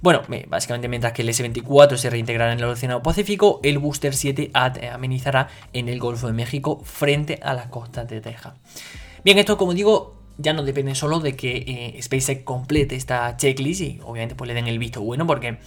Bueno, 0.00 0.22
básicamente 0.48 0.88
mientras 0.88 1.12
que 1.12 1.20
el 1.20 1.28
S-24 1.28 1.98
se 1.98 2.08
reintegrará 2.08 2.54
en 2.54 2.60
el 2.60 2.64
Océano 2.64 3.02
Pacífico, 3.02 3.60
el 3.62 3.80
Booster 3.80 4.14
7 4.14 4.50
amenizará 4.54 5.48
en 5.74 5.90
el 5.90 5.98
Golfo 5.98 6.26
de 6.26 6.32
México 6.32 6.80
frente 6.84 7.38
a 7.42 7.52
las 7.52 7.66
costas 7.66 8.08
de 8.08 8.22
Texas. 8.22 8.54
Bien, 9.26 9.38
esto 9.38 9.56
como 9.56 9.74
digo, 9.74 10.14
ya 10.38 10.52
no 10.52 10.62
depende 10.62 10.94
solo 10.94 11.18
de 11.18 11.34
que 11.34 11.56
eh, 11.96 12.00
SpaceX 12.00 12.44
complete 12.44 12.94
esta 12.94 13.36
checklist 13.36 13.80
y 13.80 14.00
obviamente 14.04 14.36
pues 14.36 14.46
le 14.46 14.54
den 14.54 14.68
el 14.68 14.78
visto 14.78 15.02
bueno 15.02 15.26
porque 15.26 15.58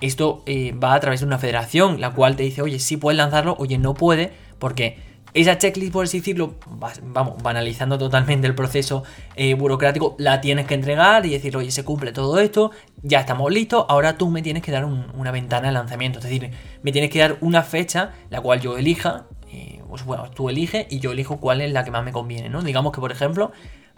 esto 0.00 0.42
eh, 0.46 0.72
va 0.72 0.94
a 0.94 1.00
través 1.00 1.20
de 1.20 1.26
una 1.26 1.36
federación 1.36 2.00
la 2.00 2.14
cual 2.14 2.36
te 2.36 2.44
dice, 2.44 2.62
oye, 2.62 2.78
sí 2.78 2.96
puedes 2.96 3.18
lanzarlo, 3.18 3.54
oye, 3.58 3.76
no 3.76 3.92
puede, 3.92 4.32
porque 4.58 4.96
esa 5.34 5.58
checklist, 5.58 5.92
por 5.92 6.06
así 6.06 6.20
decirlo, 6.20 6.54
vamos, 7.02 7.42
banalizando 7.42 7.98
totalmente 7.98 8.46
el 8.46 8.54
proceso 8.54 9.04
eh, 9.34 9.52
burocrático, 9.52 10.16
la 10.18 10.40
tienes 10.40 10.66
que 10.66 10.72
entregar 10.72 11.26
y 11.26 11.32
decir, 11.32 11.54
oye, 11.54 11.70
se 11.70 11.84
cumple 11.84 12.12
todo 12.12 12.40
esto, 12.40 12.70
ya 13.02 13.20
estamos 13.20 13.52
listos, 13.52 13.84
ahora 13.90 14.16
tú 14.16 14.30
me 14.30 14.40
tienes 14.40 14.62
que 14.62 14.72
dar 14.72 14.86
una 14.86 15.30
ventana 15.32 15.66
de 15.66 15.74
lanzamiento, 15.74 16.20
es 16.20 16.24
decir, 16.24 16.50
me 16.82 16.92
tienes 16.92 17.10
que 17.10 17.18
dar 17.18 17.36
una 17.42 17.62
fecha 17.62 18.14
la 18.30 18.40
cual 18.40 18.62
yo 18.62 18.78
elija, 18.78 19.26
eh, 19.56 19.82
pues 19.88 20.04
bueno, 20.04 20.30
tú 20.30 20.48
eliges 20.48 20.86
y 20.90 21.00
yo 21.00 21.12
elijo 21.12 21.38
cuál 21.38 21.60
es 21.60 21.72
la 21.72 21.84
que 21.84 21.90
más 21.90 22.04
me 22.04 22.12
conviene, 22.12 22.48
¿no? 22.48 22.62
Digamos 22.62 22.92
que, 22.92 23.00
por 23.00 23.10
ejemplo, 23.10 23.52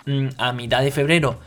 mm, 0.06 0.28
a 0.38 0.52
mitad 0.52 0.82
de 0.82 0.90
febrero 0.90 1.38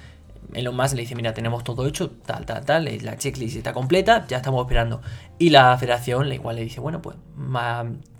Elon 0.53 0.75
Musk 0.75 0.95
le 0.95 1.01
dice, 1.01 1.15
mira, 1.15 1.33
tenemos 1.33 1.63
todo 1.63 1.87
hecho, 1.87 2.09
tal, 2.09 2.45
tal, 2.45 2.65
tal, 2.65 2.89
la 3.03 3.17
checklist 3.17 3.55
está 3.55 3.73
completa, 3.73 4.25
ya 4.27 4.37
estamos 4.37 4.61
esperando. 4.61 5.01
Y 5.37 5.49
la 5.49 5.77
federación 5.77 6.29
le 6.29 6.35
igual 6.35 6.57
le 6.57 6.63
dice, 6.63 6.79
bueno, 6.79 7.01
pues 7.01 7.15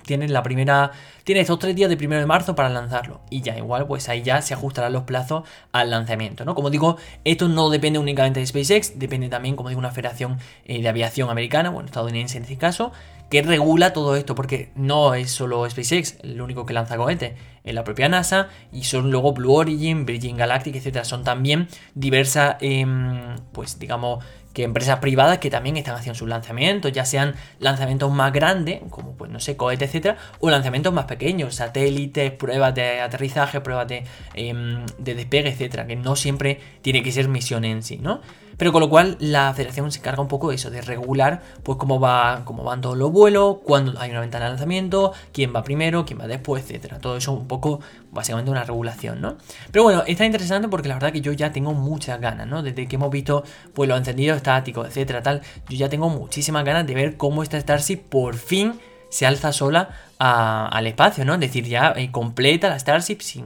tienes 0.06 0.32
la 0.32 0.44
primera, 0.44 0.92
tienes 1.24 1.44
estos 1.44 1.60
tres 1.60 1.76
días 1.76 1.90
de 1.90 1.98
primero 1.98 2.20
de 2.20 2.28
marzo 2.28 2.56
para 2.56 2.70
lanzarlo. 2.70 3.22
Y 3.30 3.42
ya 3.42 3.58
igual, 3.58 3.88
pues 3.88 4.10
ahí 4.10 4.22
ya 4.22 4.42
se 4.42 4.54
ajustarán 4.54 4.94
los 4.94 5.04
plazos 5.04 5.48
al 5.72 5.90
lanzamiento, 5.90 6.46
¿no? 6.46 6.56
Como 6.56 6.70
digo, 6.70 6.98
esto 7.24 7.48
no 7.48 7.70
depende 7.70 8.00
únicamente 8.00 8.40
de 8.40 8.46
SpaceX, 8.46 9.00
depende 9.00 9.30
también, 9.30 9.56
como 9.56 9.70
digo, 9.70 9.80
una 9.80 9.92
federación 9.92 10.40
eh, 10.66 10.82
de 10.82 10.90
aviación 10.90 11.30
americana, 11.30 11.70
bueno, 11.70 11.88
estadounidense 11.88 12.38
en 12.38 12.44
este 12.44 12.58
caso, 12.58 12.92
que 13.32 13.42
regula 13.42 13.94
todo 13.94 14.18
esto, 14.18 14.36
porque 14.36 14.72
no 14.76 15.14
es 15.16 15.32
solo 15.32 15.68
SpaceX 15.70 16.18
el 16.22 16.42
único 16.42 16.66
que 16.66 16.74
lanza 16.74 16.98
cohetes, 16.98 17.34
es 17.64 17.74
la 17.74 17.86
propia 17.86 18.10
NASA, 18.10 18.50
y 18.74 18.84
son 18.84 19.10
luego 19.10 19.32
Blue 19.32 19.54
Origin, 19.54 20.06
Virgin 20.06 20.36
Galactic, 20.36 20.76
etcétera, 20.76 21.06
son 21.06 21.24
también 21.24 21.70
diversas, 21.96 22.58
em, 22.60 23.38
pues 23.54 23.80
digamos, 23.80 24.24
que 24.54 24.64
empresas 24.64 25.00
privadas 25.00 25.40
que 25.40 25.50
también 25.50 25.78
están 25.78 25.96
haciendo 25.96 26.18
sus 26.18 26.28
lanzamientos, 26.28 26.92
ya 26.92 27.06
sean 27.06 27.36
lanzamientos 27.60 28.12
más 28.12 28.34
grandes, 28.34 28.82
como 28.90 29.14
pues 29.14 29.32
no 29.32 29.40
sé, 29.40 29.56
cohetes, 29.56 29.90
etcétera, 29.90 30.18
o 30.40 30.50
lanzamientos 30.50 30.94
más 30.94 31.06
pequeños, 31.06 31.56
satélites, 31.56 32.32
pruebas 32.32 32.76
de 32.76 33.02
aterrizaje, 33.02 33.62
pruebas 33.62 33.88
de, 33.88 34.04
em, 34.34 34.86
de 34.98 35.16
despegue, 35.16 35.50
etcétera, 35.50 35.88
que 35.88 35.96
no 35.96 36.16
siempre 36.16 36.60
tiene 36.82 37.04
que 37.04 37.12
ser 37.12 37.28
misión 37.28 37.66
en 37.66 37.84
sí, 37.84 37.98
¿no? 37.98 38.22
Pero 38.62 38.72
con 38.72 38.82
lo 38.82 38.92
cual 38.92 39.18
la 39.18 39.52
federación 39.56 39.92
se 39.92 39.98
encarga 39.98 40.22
un 40.22 40.28
poco 40.28 40.50
de 40.50 40.56
eso, 40.56 40.70
de 40.70 40.84
regular 40.84 41.42
pues 41.64 41.80
cómo, 41.80 42.00
va, 42.00 42.44
cómo 42.46 42.64
van 42.64 42.80
todos 42.80 42.96
los 42.96 43.12
vuelos, 43.12 43.58
cuándo 43.64 44.00
hay 44.00 44.12
una 44.12 44.20
ventana 44.20 44.46
de 44.46 44.52
lanzamiento, 44.52 45.14
quién 45.34 45.52
va 45.52 45.64
primero, 45.64 46.06
quién 46.06 46.20
va 46.20 46.28
después, 46.28 46.64
etcétera. 46.66 47.00
Todo 47.00 47.18
eso 47.18 47.32
un 47.32 47.48
poco, 47.48 47.80
básicamente 48.12 48.52
una 48.52 48.64
regulación, 48.64 49.20
¿no? 49.20 49.38
Pero 49.72 49.86
bueno, 49.86 50.04
está 50.06 50.28
interesante 50.28 50.68
porque 50.68 50.90
la 50.90 50.94
verdad 50.94 51.12
que 51.12 51.22
yo 51.22 51.32
ya 51.32 51.52
tengo 51.52 51.74
muchas 51.74 52.22
ganas, 52.22 52.46
¿no? 52.46 52.62
Desde 52.62 52.88
que 52.88 52.98
hemos 52.98 53.10
visto 53.10 53.44
pues 53.74 53.90
los 53.90 53.98
encendidos 53.98 54.38
estáticos, 54.38 54.88
etcétera, 54.88 55.24
tal, 55.24 55.42
yo 55.68 55.78
ya 55.78 55.90
tengo 55.90 56.10
muchísimas 56.10 56.64
ganas 56.64 56.86
de 56.86 56.94
ver 56.94 57.18
cómo 57.18 57.42
esta 57.42 57.60
Starship 57.60 58.04
por 58.10 58.36
fin 58.36 58.80
se 59.10 59.26
alza 59.26 59.54
sola 59.54 59.90
al 60.24 60.86
espacio, 60.86 61.26
¿no? 61.26 61.34
Es 61.34 61.40
decir, 61.40 61.66
ya 61.66 61.94
eh, 61.96 62.12
completa 62.12 62.70
la 62.70 62.78
Starship 62.78 63.22
sin, 63.22 63.46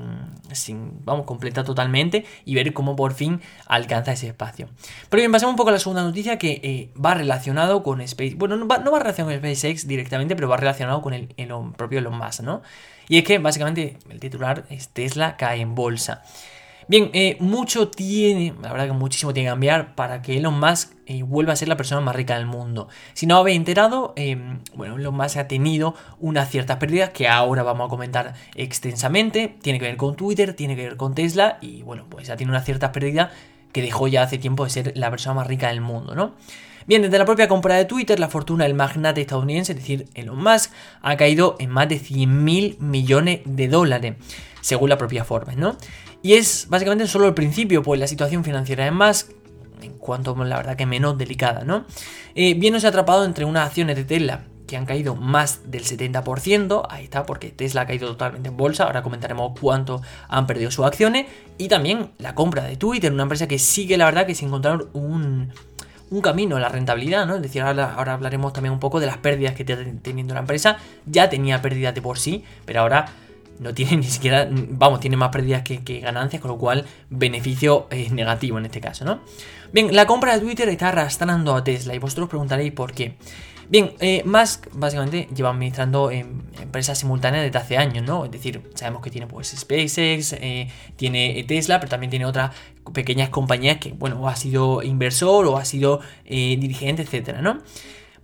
sin, 0.51 1.05
vamos, 1.05 1.25
completa 1.25 1.63
totalmente 1.63 2.25
y 2.44 2.55
ver 2.55 2.74
cómo 2.74 2.98
por 2.98 3.13
fin 3.13 3.41
alcanza 3.65 4.12
ese 4.12 4.27
espacio. 4.27 4.67
Pero 5.10 5.22
bien, 5.22 5.32
pasemos 5.32 5.53
un 5.53 5.55
poco 5.55 5.70
a 5.70 5.74
la 5.74 5.79
segunda 5.79 6.03
noticia 6.03 6.38
que 6.38 6.60
eh, 6.63 6.89
va 7.00 7.13
relacionado 7.13 7.82
con 7.82 8.01
Space, 8.01 8.36
bueno, 8.36 8.58
no 8.58 8.67
va, 8.67 8.79
no 8.79 8.91
va 8.91 9.00
relacionado 9.00 9.39
con 9.39 9.50
SpaceX 9.50 9.88
directamente, 9.88 10.36
pero 10.36 10.50
va 10.50 10.58
relacionado 10.58 11.01
con 11.01 11.13
el, 11.13 11.34
el 11.38 11.50
propio 11.77 12.00
Elon 12.00 12.17
Musk, 12.17 12.41
¿no? 12.41 12.62
Y 13.08 13.20
es 13.20 13.24
que 13.24 13.38
básicamente 13.38 13.98
el 14.10 14.20
titular 14.20 14.65
es 14.70 14.89
Tesla 14.89 15.38
cae 15.38 15.62
en 15.62 15.75
bolsa. 15.75 16.24
Bien, 16.88 17.10
eh, 17.13 17.36
mucho 17.39 17.88
tiene, 17.88 18.54
la 18.62 18.72
verdad 18.72 18.86
que 18.86 18.94
muchísimo 18.94 19.34
tiene 19.34 19.48
que 19.48 19.51
cambiar 19.54 19.96
para 19.96 20.22
que 20.22 20.38
Elon 20.38 20.60
Musk 20.60 20.92
eh, 21.08 21.24
vuelva 21.24 21.54
a 21.54 21.56
ser 21.56 21.68
la 21.68 21.77
persona 21.77 22.00
más 22.00 22.15
rica 22.15 22.38
del 22.38 22.46
mundo. 22.46 22.89
Si 23.13 23.25
no 23.25 23.38
habéis 23.38 23.58
enterado, 23.58 24.13
eh, 24.15 24.38
bueno, 24.75 24.98
Elon 24.98 25.15
Musk 25.15 25.38
ha 25.38 25.48
tenido 25.48 25.96
unas 26.20 26.50
ciertas 26.51 26.77
pérdidas 26.77 27.10
que 27.10 27.27
ahora 27.27 27.63
vamos 27.63 27.88
a 27.88 27.89
comentar 27.89 28.36
extensamente. 28.54 29.56
Tiene 29.63 29.80
que 29.80 29.86
ver 29.86 29.98
con 29.98 30.15
Twitter, 30.15 30.54
tiene 30.54 30.75
que 30.75 30.84
ver 30.84 30.98
con 30.98 31.15
Tesla 31.15 31.58
y 31.60 31.82
bueno, 31.82 32.06
pues 32.08 32.30
ha 32.30 32.38
tenido 32.38 32.51
unas 32.51 32.65
ciertas 32.65 32.92
pérdidas 32.92 33.32
que 33.72 33.82
dejó 33.82 34.08
ya 34.08 34.22
hace 34.22 34.38
tiempo 34.38 34.63
de 34.63 34.70
ser 34.70 34.94
la 34.96 35.10
persona 35.10 35.34
más 35.34 35.48
rica 35.48 35.70
del 35.70 35.82
mundo, 35.82 36.13
¿no? 36.13 36.36
Bien, 36.88 37.01
desde 37.01 37.18
la 37.18 37.25
propia 37.25 37.48
compra 37.48 37.75
de 37.75 37.86
Twitter, 37.86 38.20
la 38.20 38.30
fortuna 38.30 38.65
del 38.65 38.75
magnate 38.75 39.22
estadounidense, 39.22 39.72
es 39.72 39.80
decir, 39.80 40.08
Elon 40.13 40.38
Musk, 40.38 40.72
ha 41.01 41.18
caído 41.18 41.56
en 41.58 41.72
más 41.72 41.89
de 41.89 41.98
100 41.98 42.44
mil 42.44 42.77
millones 42.80 43.39
de 43.44 43.68
dólares, 43.68 44.15
según 44.62 44.89
la 44.89 44.98
propia 45.00 45.25
Forbes, 45.25 45.58
¿no? 45.58 45.77
Y 46.25 46.34
es 46.34 46.65
básicamente 46.70 47.05
solo 47.05 47.27
el 47.27 47.36
principio, 47.36 47.84
pues 47.84 48.00
la 48.00 48.08
situación 48.08 48.44
financiera 48.44 48.84
de 48.84 48.89
Musk, 48.89 49.29
en 49.84 49.91
cuanto 50.00 50.36
la 50.44 50.58
verdad 50.58 50.75
que 50.75 50.88
menos 50.88 51.20
delicada, 51.20 51.63
¿no? 51.63 51.86
Eh, 52.34 52.55
bien 52.55 52.74
nos 52.74 52.84
ha 52.84 52.88
atrapado 52.88 53.25
entre 53.25 53.46
unas 53.46 53.67
acciones 53.67 53.96
de 53.96 54.05
Tesla 54.05 54.41
que 54.65 54.75
han 54.75 54.88
caído 54.88 55.15
más 55.15 55.70
del 55.70 55.84
70%, 55.84 56.88
ahí 56.89 57.03
está, 57.03 57.27
porque 57.27 57.51
Tesla 57.51 57.82
ha 57.82 57.86
caído 57.86 58.08
totalmente 58.08 58.50
en 58.50 58.58
bolsa, 58.58 58.86
ahora 58.86 59.03
comentaremos 59.03 59.51
cuánto 59.62 60.01
han 60.27 60.48
perdido 60.48 60.72
sus 60.72 60.84
acciones, 60.84 61.27
y 61.60 61.67
también 61.67 62.10
la 62.17 62.34
compra 62.34 62.63
de 62.63 62.75
Twitter, 62.75 63.13
una 63.13 63.22
empresa 63.22 63.48
que 63.48 63.60
sigue 63.60 63.96
la 63.96 64.05
verdad 64.05 64.25
que 64.25 64.34
sin 64.34 64.48
encontrar 64.48 64.86
un, 64.94 65.53
un 66.10 66.22
camino 66.22 66.55
a 66.55 66.60
la 66.60 66.70
rentabilidad, 66.70 67.27
¿no? 67.27 67.36
Es 67.36 67.44
decir, 67.44 67.62
ahora, 67.62 67.94
ahora, 67.94 68.13
hablaremos 68.13 68.51
también 68.51 68.74
un 68.74 68.79
poco 68.79 69.00
de 69.00 69.05
las 69.05 69.17
pérdidas 69.17 69.53
que 69.53 69.62
está 69.62 69.77
teniendo 70.01 70.34
la 70.34 70.39
empresa, 70.39 70.77
ya 71.05 71.29
tenía 71.29 71.62
pérdidas 71.62 71.94
de 71.94 72.01
por 72.01 72.17
sí, 72.17 72.44
pero 72.65 72.82
ahora 72.82 73.13
no 73.60 73.74
tiene 73.74 73.98
ni 73.98 74.04
siquiera, 74.04 74.48
vamos, 74.52 75.00
tiene 75.00 75.18
más 75.18 75.30
pérdidas 75.30 75.64
que, 75.64 76.00
ganancias, 76.00 76.42
con 76.42 76.52
lo 76.52 76.58
cual 76.58 76.86
beneficio 77.10 77.88
es 77.90 78.12
negativo 78.12 78.58
en 78.58 78.66
este 78.66 78.82
caso, 78.82 79.06
¿no? 79.06 79.22
Bien, 79.72 79.96
la 79.96 80.06
compra 80.06 80.34
de 80.34 80.42
Twitter 80.42 80.70
está 80.70 80.90
arrastrando 80.90 81.56
a 81.56 81.64
Tesla 81.64 81.96
y 81.96 82.00
vosotros 82.00 82.30
preguntaréis 82.30 82.72
por 82.72 82.94
qué. 82.94 83.16
Bien, 83.68 83.94
eh, 84.00 84.22
Musk 84.26 84.68
básicamente 84.74 85.28
lleva 85.36 85.50
administrando 85.50 86.12
empresas 86.12 87.00
simultáneas 87.00 87.46
desde 87.46 87.58
hace 87.58 87.78
años, 87.78 88.06
¿no? 88.06 88.26
Es 88.26 88.32
decir, 88.32 88.62
sabemos 88.76 89.02
que 89.02 89.10
tiene 89.10 89.26
pues 89.26 89.56
SpaceX, 89.58 90.34
eh, 90.34 90.70
tiene 90.96 91.44
Tesla, 91.48 91.80
pero 91.80 91.90
también 91.90 92.12
tiene 92.12 92.28
otras 92.28 92.52
pequeñas 92.94 93.30
compañías 93.30 93.78
que, 93.78 93.94
bueno, 93.94 94.22
o 94.22 94.28
ha 94.28 94.36
sido 94.36 94.84
inversor 94.84 95.48
o 95.48 95.58
ha 95.58 95.66
sido 95.66 96.00
eh, 96.26 96.58
dirigente, 96.60 97.02
etcétera, 97.02 97.42
¿no? 97.42 97.64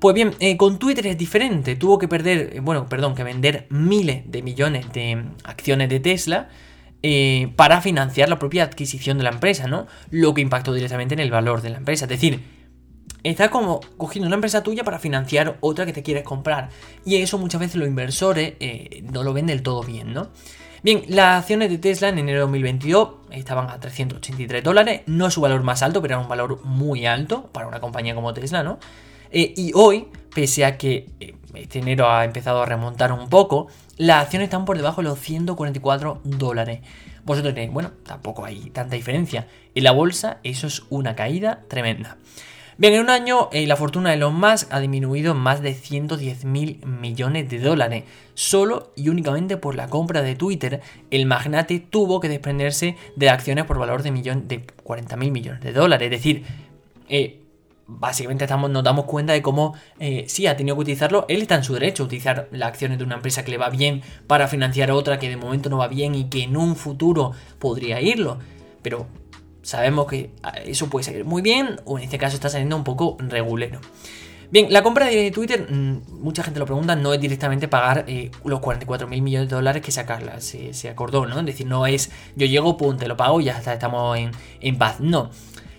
Pues 0.02 0.16
bien, 0.16 0.34
eh, 0.40 0.58
con 0.58 0.80
Twitter 0.80 1.06
es 1.06 1.16
diferente. 1.16 1.76
Tuvo 1.76 2.00
que 2.00 2.08
perder, 2.08 2.54
eh, 2.56 2.60
bueno, 2.60 2.90
perdón, 2.90 3.14
que 3.14 3.24
vender 3.24 3.68
miles 3.70 4.24
de 4.26 4.42
millones 4.42 4.92
de 4.94 5.26
acciones 5.44 5.90
de 5.90 6.00
Tesla 6.00 6.50
eh, 7.04 7.54
para 7.56 7.82
financiar 7.82 8.28
la 8.28 8.40
propia 8.40 8.64
adquisición 8.64 9.20
de 9.20 9.26
la 9.26 9.30
empresa, 9.30 9.68
¿no? 9.68 9.86
Lo 10.10 10.34
que 10.34 10.42
impactó 10.42 10.74
directamente 10.74 11.14
en 11.14 11.20
el 11.20 11.30
valor 11.30 11.62
de 11.62 11.70
la 11.70 11.78
empresa. 11.78 12.06
Es 12.06 12.10
decir, 12.10 12.42
está 13.22 13.52
como 13.52 13.80
cogiendo 13.98 14.26
una 14.26 14.38
empresa 14.38 14.64
tuya 14.64 14.84
para 14.84 14.98
financiar 14.98 15.58
otra 15.60 15.86
que 15.86 15.94
te 15.94 16.02
quieres 16.02 16.24
comprar. 16.24 16.70
Y 17.06 17.18
eso 17.18 17.38
muchas 17.38 17.62
veces 17.62 17.76
los 17.76 17.88
inversores 17.88 18.56
no 19.04 19.22
lo 19.22 19.34
ven 19.34 19.46
del 19.46 19.62
todo 19.62 19.84
bien, 19.84 20.16
¿no? 20.16 20.30
Bien, 20.82 21.04
las 21.10 21.42
acciones 21.42 21.70
de 21.70 21.78
Tesla 21.78 22.10
en 22.10 22.18
enero 22.18 22.40
de 22.40 22.46
2022 22.46 23.10
estaban 23.30 23.70
a 23.70 23.80
383 23.80 24.64
dólares. 24.64 25.02
No 25.06 25.28
es 25.28 25.34
su 25.36 25.42
valor 25.42 25.62
más 25.62 25.84
alto, 25.84 26.02
pero 26.02 26.16
era 26.16 26.24
un 26.24 26.28
valor 26.28 26.66
muy 26.66 27.06
alto 27.06 27.52
para 27.52 27.68
una 27.68 27.80
compañía 27.80 28.16
como 28.16 28.34
Tesla, 28.34 28.64
¿no? 28.64 28.80
Eh, 29.32 29.54
y 29.56 29.72
hoy, 29.74 30.08
pese 30.34 30.66
a 30.66 30.78
que 30.78 31.08
eh, 31.20 31.36
este 31.56 31.80
enero 31.80 32.10
ha 32.10 32.26
empezado 32.26 32.62
a 32.62 32.66
remontar 32.66 33.12
un 33.12 33.30
poco, 33.30 33.68
las 33.98 34.24
acciones 34.24 34.48
están 34.48 34.66
por 34.66 34.78
debajo 34.78 35.02
de 35.02 35.10
los 35.10 35.20
144 35.20 36.22
dólares. 36.24 36.82
Vosotros 37.24 37.54
diréis, 37.54 37.72
bueno, 37.72 37.92
tampoco 38.06 38.46
hay 38.46 38.70
tanta 38.72 38.96
diferencia. 38.96 39.48
En 39.76 39.84
la 39.84 39.92
bolsa 39.92 40.40
eso 40.44 40.68
es 40.68 40.84
una 40.90 41.16
caída 41.16 41.62
tremenda. 41.68 42.18
Bien, 42.78 42.96
en 42.96 43.02
un 43.02 43.10
año 43.12 43.50
eh, 43.52 43.68
la 43.68 43.76
fortuna 43.76 44.10
de 44.10 44.16
Elon 44.16 44.34
Musk 44.34 44.74
ha 44.74 44.80
disminuido 44.80 45.36
más 45.36 45.62
de 45.62 45.76
110 45.76 46.46
mil 46.46 46.84
millones 46.84 47.48
de 47.48 47.60
dólares. 47.60 48.06
Solo 48.34 48.92
y 48.96 49.10
únicamente 49.10 49.56
por 49.56 49.76
la 49.76 49.88
compra 49.88 50.24
de 50.24 50.36
Twitter, 50.36 50.82
el 51.12 51.28
magnate 51.28 51.80
tuvo 51.80 52.20
que 52.20 52.28
desprenderse 52.28 52.96
de 53.16 53.30
acciones 53.30 53.66
por 53.66 53.78
valor 53.78 54.02
de, 54.02 54.12
millón, 54.12 54.48
de 54.48 54.66
40 54.84 55.16
mil 55.18 55.32
millones 55.32 55.62
de 55.62 55.74
dólares. 55.74 56.08
Es 56.08 56.12
decir, 56.12 56.44
eh, 57.08 57.41
básicamente 58.00 58.46
estamos, 58.46 58.70
nos 58.70 58.84
damos 58.84 59.06
cuenta 59.06 59.34
de 59.34 59.42
cómo 59.42 59.74
eh, 60.00 60.26
sí 60.28 60.48
ha 60.48 60.56
tenido 60.56 60.76
que 60.76 60.82
utilizarlo. 60.82 61.26
Él 61.28 61.42
está 61.42 61.56
en 61.56 61.64
su 61.64 61.74
derecho 61.74 62.04
a 62.04 62.06
utilizar 62.06 62.48
las 62.52 62.70
acciones 62.70 62.98
de 62.98 63.04
una 63.04 63.16
empresa 63.16 63.44
que 63.44 63.52
le 63.52 63.58
va 63.58 63.70
bien 63.70 64.02
para 64.28 64.48
financiar 64.48 64.92
otra 64.92 65.20
que 65.20 65.30
de 65.30 65.38
momento 65.38 65.70
no 65.70 65.78
va 65.78 65.88
bien 65.88 66.16
y 66.16 66.30
que 66.30 66.44
en 66.44 66.58
un 66.58 66.76
futuro 66.76 67.34
podría 67.60 68.02
irlo. 68.02 68.40
Pero 68.82 69.08
sabemos 69.62 70.08
que 70.08 70.32
ah, 70.44 70.54
eso 70.66 70.90
puede 70.90 71.04
salir 71.04 71.26
muy 71.26 71.42
bien 71.42 71.80
o 71.86 71.98
en 71.98 72.06
este 72.06 72.18
caso 72.18 72.36
está 72.36 72.50
saliendo 72.50 72.76
un 72.76 72.84
poco 72.84 73.18
regulero. 73.20 73.80
Bien, 74.52 74.68
la 74.70 74.84
compra 74.84 75.06
de 75.06 75.32
Twitter, 75.32 75.66
mm, 75.72 76.22
mucha 76.22 76.44
gente 76.44 76.60
lo 76.60 76.66
pregunta, 76.66 76.94
no 76.98 77.14
es 77.14 77.22
directamente 77.22 77.70
pagar 77.70 78.04
eh, 78.08 78.32
los 78.44 78.60
44 78.60 79.08
mil 79.08 79.22
millones 79.22 79.48
de 79.48 79.56
dólares 79.56 79.82
que 79.82 79.94
sacarla, 79.94 80.42
se, 80.42 80.74
se, 80.74 80.90
acordó, 80.90 81.26
¿no? 81.26 81.40
Es 81.40 81.46
decir, 81.46 81.66
no 81.68 81.88
es 81.88 82.12
yo 82.36 82.46
llego, 82.46 82.76
pum, 82.76 82.98
te 82.98 83.08
lo 83.08 83.16
pago 83.16 83.40
y 83.40 83.46
ya 83.46 83.58
está, 83.58 83.72
estamos 83.72 84.18
en, 84.18 84.32
en 84.60 84.78
paz. 84.78 85.00
No. 85.00 85.30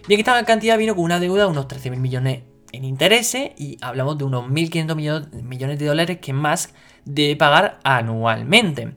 Bien, 0.09 0.19
esta 0.19 0.45
cantidad 0.45 0.77
vino 0.77 0.97
con 0.97 1.05
una 1.05 1.21
deuda 1.21 1.45
de 1.45 1.51
unos 1.51 1.69
13.000 1.69 1.97
millones 1.97 2.43
en 2.73 2.85
intereses 2.85 3.53
y 3.57 3.79
hablamos 3.81 4.19
de 4.19 4.25
unos 4.25 4.51
1.500 4.51 5.43
millones 5.43 5.79
de 5.79 5.87
dólares 5.87 6.19
que 6.21 6.33
más 6.33 6.75
debe 7.05 7.37
pagar 7.37 7.79
anualmente. 7.85 8.95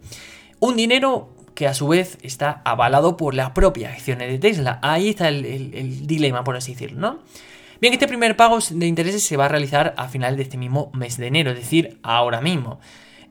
Un 0.59 0.75
dinero 0.75 1.29
que 1.53 1.67
a 1.67 1.75
su 1.75 1.87
vez 1.87 2.17
está 2.23 2.63
avalado 2.65 3.17
por 3.17 3.35
las 3.35 3.51
propias 3.51 3.93
acciones 3.93 4.29
de 4.29 4.39
Tesla. 4.39 4.79
Ahí 4.81 5.09
está 5.09 5.29
el, 5.29 6.07
dilema, 6.07 6.43
por 6.43 6.55
así 6.55 6.73
decirlo, 6.73 6.99
¿no? 6.99 7.19
Bien, 7.79 7.93
este 7.93 8.07
primer 8.07 8.35
pago 8.35 8.57
de 8.71 8.87
intereses 8.87 9.23
se 9.23 9.37
va 9.37 9.45
a 9.45 9.49
realizar 9.49 9.93
a 9.97 10.07
final 10.07 10.37
de 10.37 10.43
este 10.43 10.57
mismo 10.57 10.89
mes 10.93 11.17
de 11.17 11.27
enero, 11.27 11.51
es 11.51 11.57
decir, 11.57 11.99
ahora 12.01 12.41
mismo. 12.41 12.79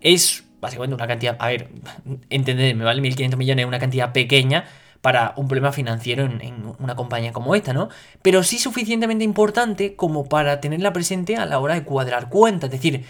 Es 0.00 0.44
básicamente 0.60 0.94
una 0.94 1.08
cantidad, 1.08 1.36
a 1.40 1.48
ver, 1.48 1.70
entendedme, 2.30 2.84
¿vale? 2.84 3.02
1.500 3.02 3.36
millones 3.36 3.64
es 3.64 3.68
una 3.68 3.80
cantidad 3.80 4.12
pequeña, 4.12 4.64
para 5.04 5.34
un 5.36 5.48
problema 5.48 5.70
financiero 5.70 6.24
en, 6.24 6.64
una 6.78 6.96
compañía 6.96 7.30
como 7.30 7.54
esta, 7.54 7.74
¿no? 7.74 7.90
Pero 8.22 8.42
sí 8.42 8.58
suficientemente 8.58 9.22
importante 9.22 9.96
como 9.96 10.30
para 10.30 10.62
tenerla 10.62 10.94
presente 10.94 11.36
a 11.36 11.44
la 11.44 11.58
hora 11.58 11.74
de 11.74 11.84
cuadrar 11.84 12.30
cuentas. 12.30 12.68
Es 12.68 12.80
decir, 12.80 13.04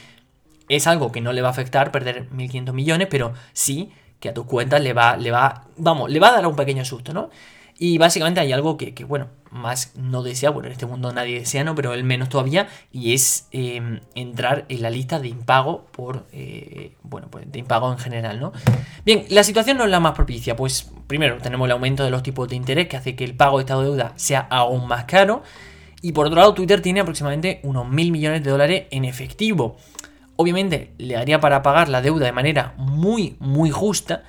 es 0.68 0.88
algo 0.88 1.12
que 1.12 1.20
no 1.20 1.32
le 1.32 1.40
va 1.40 1.50
a 1.50 1.50
afectar 1.52 1.92
perder 1.92 2.28
1.500 2.30 2.72
millones, 2.72 3.06
pero 3.08 3.32
sí 3.52 3.92
que 4.18 4.30
a 4.30 4.34
tus 4.34 4.44
cuentas 4.44 4.82
le 4.82 4.92
va, 4.92 5.16
le 5.16 5.30
va, 5.30 5.66
vamos, 5.76 6.10
le 6.10 6.18
va 6.18 6.30
a 6.30 6.32
dar 6.32 6.46
un 6.48 6.56
pequeño 6.56 6.84
susto, 6.84 7.14
¿no? 7.14 7.30
Y 7.78 7.99
básicamente 7.99 8.40
hay 8.40 8.52
algo 8.52 8.76
que, 8.76 8.93
bueno, 9.04 9.28
más 9.50 9.93
no 9.97 10.23
desea, 10.23 10.50
bueno, 10.50 10.66
en 10.66 10.73
este 10.73 10.87
mundo 10.87 11.12
nadie 11.12 11.40
desea, 11.40 11.64
¿no? 11.64 11.75
Pero 11.75 11.93
el 11.93 12.04
menos 12.04 12.28
todavía, 12.28 12.69
y 12.93 13.14
es 13.14 13.49
em, 13.50 14.00
entrar 14.14 14.64
en 14.69 14.83
la 14.83 14.90
lista 14.90 15.19
de 15.19 15.28
impago 15.28 15.87
por, 15.90 16.26
eh, 16.33 16.93
bueno, 17.02 17.28
pues 17.31 17.50
de 17.50 17.59
impago 17.59 17.90
en 17.90 17.99
general, 17.99 18.38
¿no? 18.40 18.52
Bien, 19.04 19.25
la 19.28 19.43
situación 19.43 19.76
no 19.76 19.85
es 19.85 19.90
la 19.90 20.00
más 20.00 20.12
propicia, 20.12 20.54
pues 20.54 20.90
primero 21.07 21.38
tenemos 21.38 21.66
el 21.66 21.73
aumento 21.73 22.04
de 22.04 22.11
los 22.11 22.23
tipos 22.23 22.49
de 22.49 22.57
interés 22.57 22.88
que 22.88 22.97
hace 22.97 23.16
que 23.16 23.25
el 23.25 23.35
pago 23.35 23.59
de 23.59 23.62
esta 23.62 23.76
deuda 23.76 24.12
sea 24.16 24.40
aún 24.40 24.87
más 24.87 25.04
caro, 25.04 25.43
y 26.00 26.12
por 26.12 26.26
otro 26.26 26.38
lado 26.38 26.54
Twitter 26.54 26.81
tiene 26.81 27.00
aproximadamente 27.00 27.61
unos 27.62 27.88
mil 27.88 28.12
millones 28.12 28.45
de 28.45 28.50
dólares 28.50 28.85
en 28.90 29.04
efectivo. 29.04 29.78
Obviamente 30.37 30.93
le 30.99 31.16
haría 31.16 31.40
para 31.40 31.62
pagar 31.62 31.88
la 31.88 32.02
deuda 32.02 32.26
de 32.26 32.33
manera 32.33 32.75
muy, 32.76 33.37
muy 33.40 33.71
justa, 33.71 34.25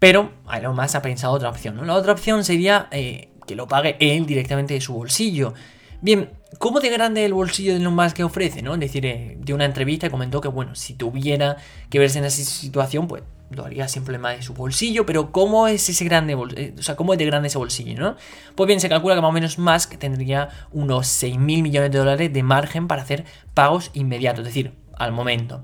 pero 0.00 0.32
lo 0.60 0.72
más 0.72 0.96
ha 0.96 1.02
pensado 1.02 1.34
otra 1.34 1.50
opción. 1.50 1.76
¿no? 1.76 1.84
La 1.84 1.94
otra 1.94 2.12
opción 2.12 2.42
sería 2.42 2.88
eh, 2.90 3.28
que 3.46 3.54
lo 3.54 3.68
pague 3.68 3.96
él 4.00 4.26
directamente 4.26 4.74
de 4.74 4.80
su 4.80 4.94
bolsillo. 4.94 5.54
Bien, 6.00 6.30
¿cómo 6.58 6.80
de 6.80 6.88
grande 6.88 7.24
el 7.24 7.34
bolsillo 7.34 7.74
de 7.74 7.80
lo 7.80 7.90
más 7.90 8.14
que 8.14 8.24
ofrece? 8.24 8.62
¿no? 8.62 8.74
Es 8.74 8.80
decir, 8.80 9.04
eh, 9.04 9.36
de 9.38 9.54
una 9.54 9.66
entrevista 9.66 10.10
comentó 10.10 10.40
que, 10.40 10.48
bueno, 10.48 10.74
si 10.74 10.94
tuviera 10.94 11.58
que 11.90 11.98
verse 11.98 12.18
en 12.18 12.24
esa 12.24 12.42
situación, 12.42 13.06
pues 13.06 13.22
lo 13.50 13.64
haría 13.64 13.88
simplemente 13.88 14.38
de 14.38 14.42
su 14.42 14.54
bolsillo, 14.54 15.04
pero 15.04 15.32
¿cómo 15.32 15.68
es 15.68 15.86
ese 15.88 16.04
grande 16.04 16.34
bolsillo? 16.34 16.62
Eh, 16.62 16.74
o 16.78 16.82
sea, 16.82 16.96
¿cómo 16.96 17.12
es 17.12 17.18
de 17.18 17.26
grande 17.26 17.48
ese 17.48 17.58
bolsillo, 17.58 18.00
no? 18.00 18.16
Pues 18.54 18.68
bien, 18.68 18.80
se 18.80 18.88
calcula 18.88 19.16
que 19.16 19.20
más 19.20 19.28
o 19.28 19.32
menos 19.32 19.58
Musk 19.58 19.98
tendría 19.98 20.48
unos 20.72 21.08
6 21.08 21.36
mil 21.38 21.62
millones 21.62 21.90
de 21.90 21.98
dólares 21.98 22.32
de 22.32 22.42
margen 22.42 22.88
para 22.88 23.02
hacer 23.02 23.26
pagos 23.52 23.90
inmediatos, 23.92 24.40
es 24.40 24.54
decir, 24.54 24.72
al 24.96 25.12
momento. 25.12 25.60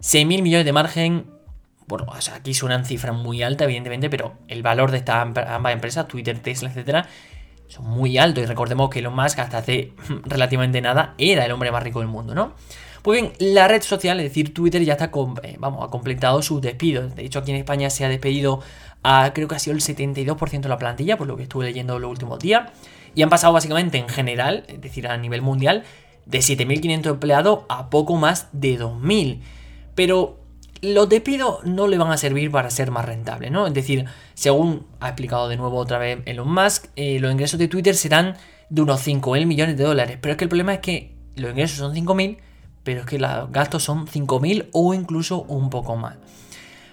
6 0.00 0.26
mil 0.26 0.42
millones 0.42 0.64
de 0.64 0.72
margen 0.72 1.26
bueno, 1.98 2.06
o 2.10 2.20
sea, 2.20 2.36
aquí 2.36 2.54
suenan 2.54 2.84
cifras 2.84 3.14
muy 3.14 3.42
altas, 3.42 3.66
evidentemente, 3.66 4.08
pero 4.08 4.34
el 4.48 4.62
valor 4.62 4.90
de 4.90 4.98
estas 4.98 5.16
ambas 5.36 5.72
empresas, 5.72 6.08
Twitter, 6.08 6.38
Tesla, 6.38 6.70
etcétera, 6.70 7.06
son 7.68 7.86
muy 7.86 8.18
altos 8.18 8.44
y 8.44 8.46
recordemos 8.46 8.90
que 8.90 9.00
Elon 9.00 9.14
Musk 9.14 9.38
hasta 9.38 9.58
hace 9.58 9.92
relativamente 10.24 10.80
nada 10.80 11.14
era 11.18 11.44
el 11.44 11.52
hombre 11.52 11.70
más 11.70 11.82
rico 11.82 12.00
del 12.00 12.08
mundo, 12.08 12.34
¿no? 12.34 12.54
Pues 13.02 13.20
bien, 13.20 13.32
la 13.40 13.66
red 13.66 13.82
social, 13.82 14.20
es 14.20 14.24
decir, 14.24 14.54
Twitter 14.54 14.82
ya 14.84 14.92
está, 14.92 15.10
eh, 15.42 15.56
vamos, 15.58 15.84
ha 15.84 15.90
completado 15.90 16.40
sus 16.40 16.62
despidos. 16.62 17.14
De 17.16 17.24
hecho, 17.24 17.40
aquí 17.40 17.50
en 17.50 17.56
España 17.56 17.90
se 17.90 18.04
ha 18.04 18.08
despedido 18.08 18.60
a, 19.02 19.32
creo 19.34 19.48
que 19.48 19.56
ha 19.56 19.58
sido 19.58 19.74
el 19.74 19.82
72% 19.82 20.60
de 20.60 20.68
la 20.68 20.78
plantilla, 20.78 21.18
por 21.18 21.26
lo 21.26 21.36
que 21.36 21.42
estuve 21.42 21.64
leyendo 21.64 21.98
los 21.98 22.10
últimos 22.10 22.38
días. 22.38 22.70
Y 23.14 23.22
han 23.22 23.28
pasado 23.28 23.52
básicamente 23.52 23.98
en 23.98 24.08
general, 24.08 24.64
es 24.68 24.80
decir, 24.80 25.08
a 25.08 25.16
nivel 25.16 25.42
mundial, 25.42 25.82
de 26.26 26.38
7.500 26.38 27.10
empleados 27.10 27.64
a 27.68 27.90
poco 27.90 28.16
más 28.16 28.48
de 28.52 28.78
2.000. 28.78 29.40
Pero 29.96 30.41
los 30.82 31.08
despidos 31.08 31.64
no 31.64 31.86
le 31.86 31.96
van 31.96 32.10
a 32.10 32.16
servir 32.16 32.50
para 32.50 32.68
ser 32.68 32.90
más 32.90 33.04
rentable, 33.04 33.50
¿no? 33.50 33.68
Es 33.68 33.72
decir, 33.72 34.04
según 34.34 34.86
ha 34.98 35.08
explicado 35.08 35.48
de 35.48 35.56
nuevo 35.56 35.78
otra 35.78 35.98
vez 35.98 36.18
Elon 36.26 36.52
Musk, 36.52 36.86
eh, 36.96 37.20
los 37.20 37.30
ingresos 37.30 37.58
de 37.58 37.68
Twitter 37.68 37.94
serán 37.94 38.36
de 38.68 38.82
unos 38.82 39.06
5.000 39.06 39.46
millones 39.46 39.76
de 39.76 39.84
dólares. 39.84 40.18
Pero 40.20 40.32
es 40.32 40.38
que 40.38 40.44
el 40.44 40.48
problema 40.48 40.74
es 40.74 40.80
que 40.80 41.14
los 41.36 41.52
ingresos 41.52 41.78
son 41.78 41.94
5.000, 41.94 42.38
pero 42.82 43.00
es 43.00 43.06
que 43.06 43.20
los 43.20 43.52
gastos 43.52 43.84
son 43.84 44.08
5.000 44.08 44.70
o 44.72 44.92
incluso 44.92 45.42
un 45.42 45.70
poco 45.70 45.96
más. 45.96 46.16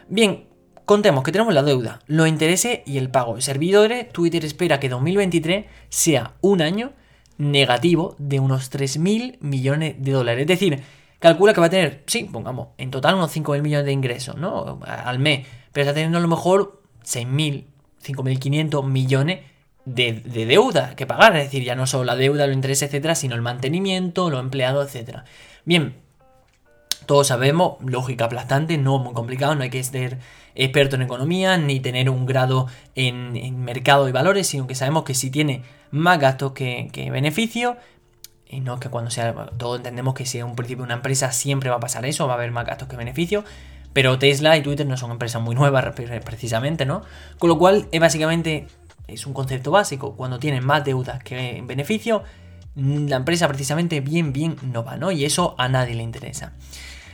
Bien, 0.08 0.46
contemos 0.86 1.24
que 1.24 1.32
tenemos 1.32 1.54
la 1.54 1.64
deuda, 1.64 2.02
los 2.06 2.28
intereses 2.28 2.82
y 2.86 3.00
el 3.00 3.10
pago 3.10 3.36
de 3.36 3.42
servidores. 3.42 4.10
Twitter 4.10 4.46
espera 4.46 4.80
que 4.80 4.90
2023 4.90 5.66
sea 5.90 6.36
un 6.42 6.62
año 6.62 6.94
negativo 7.40 8.16
de 8.20 8.40
unos 8.40 8.72
3.000 8.72 9.38
millones 9.40 9.96
de 9.98 10.12
dólares. 10.12 10.42
Es 10.42 10.48
decir, 10.48 10.84
calcula 11.20 11.54
que 11.54 11.60
va 11.60 11.68
a 11.68 11.70
tener, 11.70 12.04
sí, 12.08 12.24
pongamos, 12.24 12.70
en 12.78 12.92
total 12.92 13.16
unos 13.16 13.36
5.000 13.36 13.62
millones 13.62 13.86
de 13.86 13.92
ingresos, 13.92 14.36
¿no? 14.36 14.80
Al 14.86 15.20
mes, 15.20 15.46
pero 15.72 15.84
está 15.84 15.94
teniendo 15.94 16.18
a 16.18 16.22
lo 16.22 16.28
mejor 16.28 16.82
6.000, 17.06 17.66
5.500 18.04 18.86
millones 18.86 19.42
de, 19.86 20.14
de, 20.14 20.46
deuda 20.46 20.96
que 20.96 21.06
pagar. 21.06 21.36
Es 21.36 21.46
decir, 21.46 21.64
ya 21.64 21.76
no 21.76 21.88
solo 21.88 22.06
la 22.06 22.16
deuda, 22.16 22.48
los 22.48 22.56
intereses, 22.56 22.90
etcétera, 22.90 23.16
sino 23.16 23.36
el 23.36 23.42
mantenimiento, 23.42 24.30
los 24.30 24.40
empleados, 24.40 24.88
etcétera. 24.88 25.26
Bien, 25.66 25.96
todos 27.06 27.28
sabemos, 27.28 27.78
lógica 27.84 28.26
aplastante, 28.26 28.78
no 28.78 29.00
muy 29.00 29.14
complicado, 29.14 29.56
no 29.56 29.64
hay 29.64 29.70
que 29.70 29.84
ser 29.84 30.20
experto 30.56 30.96
en 30.96 31.02
economía 31.02 31.58
ni 31.58 31.80
tener 31.80 32.10
un 32.10 32.26
grado 32.26 32.68
en, 32.96 33.64
mercado 33.64 34.08
y 34.08 34.12
valores, 34.12 34.48
sino 34.48 34.68
que 34.68 34.76
sabemos 34.76 35.04
que 35.04 35.16
si 35.16 35.32
tiene 35.32 35.64
más 35.92 36.20
gastos 36.20 36.52
que, 36.52 36.90
que 36.92 37.10
beneficio, 37.10 37.78
y 38.50 38.62
no 38.62 38.80
que 38.80 38.90
cuando 38.90 39.12
sea, 39.12 39.34
todos 39.58 39.78
entendemos 39.78 40.16
que 40.16 40.26
si 40.26 40.40
es 40.40 40.44
un 40.44 40.56
principio 40.56 40.84
una 40.84 40.96
empresa 40.96 41.32
siempre 41.32 41.70
va 41.70 41.76
a 41.76 41.80
pasar 41.80 42.06
eso, 42.06 42.26
va 42.28 42.34
a 42.34 42.36
haber 42.36 42.52
más 42.52 42.66
gastos 42.66 42.88
que 42.88 42.98
beneficio, 42.98 43.44
pero 43.94 44.18
Tesla 44.18 44.58
y 44.58 44.64
Twitter 44.64 44.88
no 44.88 44.98
son 44.98 45.12
empresas 45.12 45.42
muy 45.42 45.56
nuevas 45.56 45.94
precisamente, 46.26 46.86
¿no? 46.86 47.04
Con 47.38 47.50
lo 47.50 47.60
cual 47.60 47.88
es 47.92 48.00
básicamente, 48.00 48.68
es 49.08 49.28
un 49.28 49.34
concepto 49.34 49.72
básico, 49.72 50.16
cuando 50.16 50.40
tienen 50.40 50.66
más 50.66 50.84
deudas 50.84 51.24
que 51.24 51.64
beneficio, 51.66 52.24
la 52.76 53.18
empresa 53.18 53.48
precisamente 53.48 54.02
bien, 54.02 54.34
bien 54.34 54.56
no 54.64 54.84
va, 54.84 54.98
¿no? 54.98 55.12
Y 55.12 55.26
eso 55.26 55.54
a 55.58 55.68
nadie 55.68 55.96
le 55.96 56.04
interesa. 56.04 56.54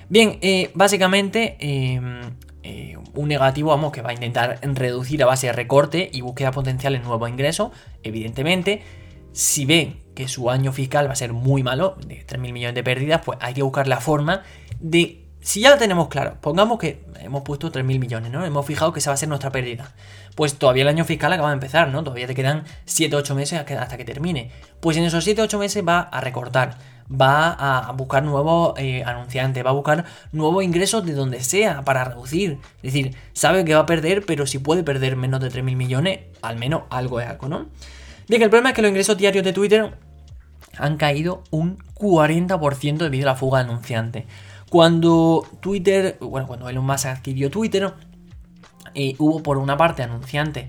Bien, 0.07 0.37
eh, 0.41 0.71
básicamente 0.75 1.57
em, 1.59 2.21
eh, 2.63 2.97
un 3.13 3.27
negativo, 3.27 3.71
vamos, 3.71 3.91
que 3.91 4.01
va 4.01 4.11
a 4.11 4.13
intentar 4.13 4.59
reducir 4.61 5.21
a 5.23 5.25
base 5.25 5.47
de 5.47 5.53
recorte 5.53 6.09
y 6.13 6.21
búsqueda 6.21 6.51
potencial 6.51 6.95
en 6.95 7.03
nuevos 7.03 7.29
ingresos, 7.29 7.71
evidentemente. 8.03 8.83
Si 9.31 9.65
ve 9.65 10.04
que 10.15 10.27
su 10.27 10.50
año 10.50 10.72
fiscal 10.72 11.07
va 11.07 11.13
a 11.13 11.15
ser 11.15 11.34
muy 11.34 11.62
malo, 11.62 11.98
de 12.07 12.25
3.000 12.25 12.38
millones 12.51 12.75
de 12.75 12.84
pérdidas, 12.84 13.22
pues 13.24 13.38
hay 13.41 13.53
que 13.53 13.62
buscar 13.62 13.88
la 13.88 14.00
forma 14.00 14.43
de... 14.79 15.22
Si 15.41 15.60
ya 15.60 15.69
lo 15.69 15.77
tenemos 15.77 16.07
claro, 16.07 16.38
pongamos 16.41 16.79
que 16.79 17.03
hemos 17.19 17.43
puesto 17.43 17.72
3.000 17.72 17.84
millones, 18.00 18.31
¿no? 18.31 18.43
Hemos 18.43 18.65
fijado 18.65 18.91
que 18.91 19.00
esa 19.00 19.12
va 19.12 19.13
a 19.13 19.17
ser 19.17 19.29
nuestra 19.29 19.51
pérdida. 19.51 19.93
Pues 20.34 20.55
todavía 20.55 20.81
el 20.81 20.88
año 20.88 21.05
fiscal 21.05 21.31
acaba 21.31 21.50
de 21.50 21.53
empezar, 21.53 21.89
¿no? 21.89 22.03
Todavía 22.03 22.25
te 22.25 22.34
quedan 22.34 22.63
7-8 22.88 23.36
meses 23.36 23.60
hasta 23.60 23.98
que 23.98 24.05
termine. 24.05 24.50
Pues 24.79 24.98
en 24.98 25.03
esos 25.03 25.27
7-8 25.27 25.60
meses 25.60 25.84
va 25.88 26.00
a 26.00 26.19
recortar 26.19 26.77
va 27.10 27.88
a 27.88 27.91
buscar 27.91 28.24
nuevos 28.24 28.74
eh, 28.77 29.03
anunciantes, 29.03 29.65
va 29.65 29.69
a 29.69 29.74
buscar 29.74 30.05
nuevos 30.31 30.63
ingresos 30.63 31.05
de 31.05 31.13
donde 31.13 31.41
sea 31.43 31.84
para 31.84 32.03
reducir. 32.03 32.60
Es 32.77 32.93
decir, 32.93 33.15
sabe 33.34 33.65
que 33.65 33.74
va 33.74 33.81
a 33.81 33.86
perder, 33.86 34.25
pero 34.25 34.45
si 34.45 34.60
puede 34.60 34.84
perder 34.84 35.15
menos 35.15 35.39
de 35.39 35.50
3.000 35.50 35.75
millones, 35.75 36.19
al 36.41 36.57
menos 36.57 36.84
algo 36.89 37.19
es 37.19 37.27
algo, 37.27 37.48
¿no? 37.48 37.67
Bien, 38.27 38.41
el 38.41 38.50
problema 38.50 38.70
es 38.70 38.75
que 38.75 38.82
los 38.82 38.89
ingresos 38.89 39.17
diarios 39.17 39.44
de 39.44 39.53
Twitter 39.53 39.98
han 40.77 40.98
caído 40.98 41.44
un 41.51 41.77
40% 41.96 42.98
debido 42.98 43.29
a 43.29 43.33
la 43.33 43.38
fuga 43.38 43.59
de 43.59 43.70
anunciantes. 43.70 44.25
Cuando 44.70 45.48
Twitter, 45.59 46.18
bueno, 46.20 46.48
cuando 46.48 46.68
Elon 46.68 46.85
Musk 46.85 47.05
adquirió 47.05 47.51
Twitter, 47.51 47.94
eh, 48.94 49.16
hubo 49.20 49.44
por 49.44 49.57
una 49.57 49.77
parte 49.77 50.03
anunciantes 50.03 50.68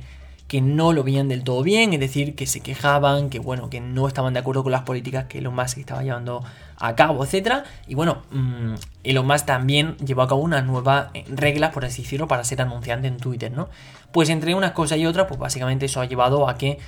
que 0.49 0.61
no 0.61 0.93
lo 0.93 1.03
veían 1.03 1.29
del 1.29 1.43
todo 1.43 1.63
bien, 1.63 1.93
es 1.93 1.99
decir, 1.99 2.37
que 2.37 2.47
se 2.47 2.61
quejaban, 2.61 3.31
que 3.31 3.41
bueno, 3.41 3.69
que 3.69 3.81
no 3.81 4.07
estaban 4.07 4.33
de 4.33 4.41
acuerdo 4.41 4.63
con 4.63 4.71
las 4.71 4.83
políticas 4.83 5.25
que 5.25 5.39
Elon 5.39 5.55
Musk 5.55 5.79
estaba 5.79 6.03
llevando 6.03 6.45
a 6.77 6.95
cabo, 6.95 7.25
etc. 7.25 7.65
Y 7.89 7.95
bueno, 7.95 8.23
mmm, 8.31 8.75
Elon 9.03 9.27
Musk 9.27 9.47
también 9.47 9.97
llevó 9.97 10.23
a 10.23 10.29
cabo 10.29 10.43
unas 10.43 10.65
nuevas 10.65 11.09
eh, 11.15 11.25
reglas, 11.29 11.73
por 11.73 11.85
así 11.85 12.03
decirlo, 12.03 12.29
para 12.29 12.45
ser 12.45 12.61
anunciante 12.63 13.09
en 13.09 13.17
Twitter, 13.17 13.51
¿no? 13.51 13.69
Pues 14.13 14.29
entre 14.29 14.55
unas 14.55 14.73
cosas 14.73 14.99
y 14.99 15.07
otras, 15.07 15.27
pues 15.27 15.41
básicamente 15.41 15.87
eso 15.87 16.01
ha 16.01 16.05
llevado 16.05 16.49
a 16.49 16.57
que 16.57 16.79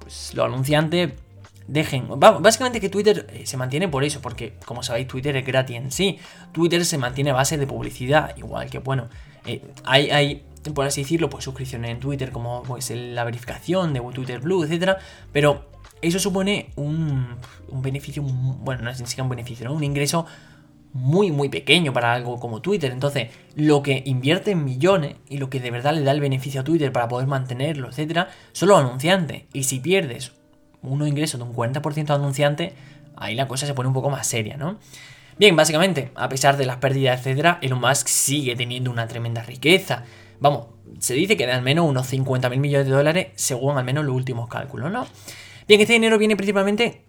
pues, 0.00 0.32
los 0.34 0.46
anunciantes 0.46 1.12
dejen. 1.66 2.08
Básicamente 2.18 2.80
que 2.80 2.88
Twitter 2.88 3.26
eh, 3.32 3.46
se 3.46 3.56
mantiene 3.56 3.88
por 3.88 4.04
eso, 4.04 4.20
porque 4.20 4.54
como 4.64 4.82
sabéis, 4.82 5.08
Twitter 5.08 5.36
es 5.36 5.44
gratis 5.44 5.76
en 5.76 5.90
sí. 5.90 6.18
Twitter 6.52 6.84
se 6.84 6.98
mantiene 6.98 7.30
a 7.30 7.34
base 7.34 7.58
de 7.58 7.66
publicidad, 7.66 8.36
igual 8.36 8.70
que, 8.70 8.78
bueno, 8.78 9.08
eh, 9.46 9.62
hay, 9.84 10.42
por 10.74 10.86
así 10.86 11.02
decirlo, 11.02 11.30
pues 11.30 11.44
suscripciones 11.44 11.90
en 11.90 12.00
Twitter, 12.00 12.32
como 12.32 12.62
pues 12.62 12.90
la 12.90 13.24
verificación 13.24 13.92
de 13.92 14.00
Twitter 14.00 14.40
Blue, 14.40 14.64
etcétera. 14.64 14.98
Pero 15.32 15.70
eso 16.02 16.18
supone 16.18 16.70
un, 16.76 17.36
un 17.68 17.82
beneficio, 17.82 18.22
bueno, 18.22 18.82
no 18.82 18.90
es 18.90 19.00
ni 19.00 19.06
siquiera 19.06 19.24
un 19.24 19.30
beneficio, 19.30 19.66
¿no? 19.66 19.74
Un 19.74 19.84
ingreso 19.84 20.26
muy, 20.96 21.30
muy 21.30 21.48
pequeño 21.48 21.92
para 21.92 22.12
algo 22.12 22.38
como 22.40 22.60
Twitter. 22.60 22.90
Entonces, 22.90 23.28
lo 23.54 23.82
que 23.82 24.02
invierte 24.06 24.52
en 24.52 24.64
millones 24.64 25.16
y 25.28 25.38
lo 25.38 25.50
que 25.50 25.60
de 25.60 25.70
verdad 25.70 25.94
le 25.94 26.02
da 26.02 26.12
el 26.12 26.20
beneficio 26.20 26.62
a 26.62 26.64
Twitter 26.64 26.92
para 26.92 27.08
poder 27.08 27.26
mantenerlo, 27.26 27.88
etcétera, 27.88 28.28
son 28.52 28.70
los 28.70 28.80
anunciantes. 28.80 29.44
Y 29.52 29.64
si 29.64 29.80
pierdes 29.80 30.32
unos 30.82 31.08
ingresos 31.08 31.38
de 31.38 31.46
un 31.46 31.54
40% 31.54 32.06
de 32.06 32.14
anunciantes, 32.14 32.72
ahí 33.16 33.34
la 33.34 33.48
cosa 33.48 33.66
se 33.66 33.74
pone 33.74 33.88
un 33.88 33.94
poco 33.94 34.10
más 34.10 34.26
seria, 34.26 34.56
¿no? 34.56 34.78
Bien, 35.38 35.54
básicamente, 35.54 36.12
a 36.14 36.28
pesar 36.28 36.56
de 36.56 36.64
las 36.64 36.78
pérdidas, 36.78 37.20
etcétera, 37.20 37.58
Elon 37.60 37.80
Musk 37.80 38.08
sigue 38.08 38.56
teniendo 38.56 38.90
una 38.90 39.06
tremenda 39.06 39.42
riqueza. 39.42 40.04
Vamos, 40.40 40.68
se 40.98 41.14
dice 41.14 41.36
que 41.36 41.46
de 41.46 41.52
al 41.52 41.62
menos 41.62 41.86
unos 41.86 42.06
50 42.06 42.48
millones 42.50 42.86
de 42.86 42.92
dólares, 42.92 43.28
según 43.34 43.76
al 43.76 43.84
menos 43.84 44.04
los 44.04 44.14
últimos 44.14 44.48
cálculos, 44.48 44.90
¿no? 44.90 45.06
Bien, 45.68 45.80
este 45.80 45.94
dinero 45.94 46.16
viene 46.16 46.36
principalmente. 46.36 47.02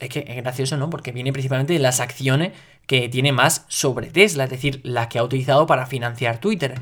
Es 0.00 0.08
que 0.08 0.24
es 0.26 0.36
gracioso, 0.36 0.76
¿no? 0.76 0.90
Porque 0.90 1.12
viene 1.12 1.32
principalmente 1.32 1.74
de 1.74 1.78
las 1.78 2.00
acciones 2.00 2.52
que 2.86 3.08
tiene 3.08 3.32
más 3.32 3.66
sobre 3.68 4.08
Tesla, 4.08 4.44
es 4.44 4.50
decir, 4.50 4.80
las 4.82 5.08
que 5.08 5.18
ha 5.18 5.22
utilizado 5.22 5.66
para 5.66 5.86
financiar 5.86 6.40
Twitter. 6.40 6.74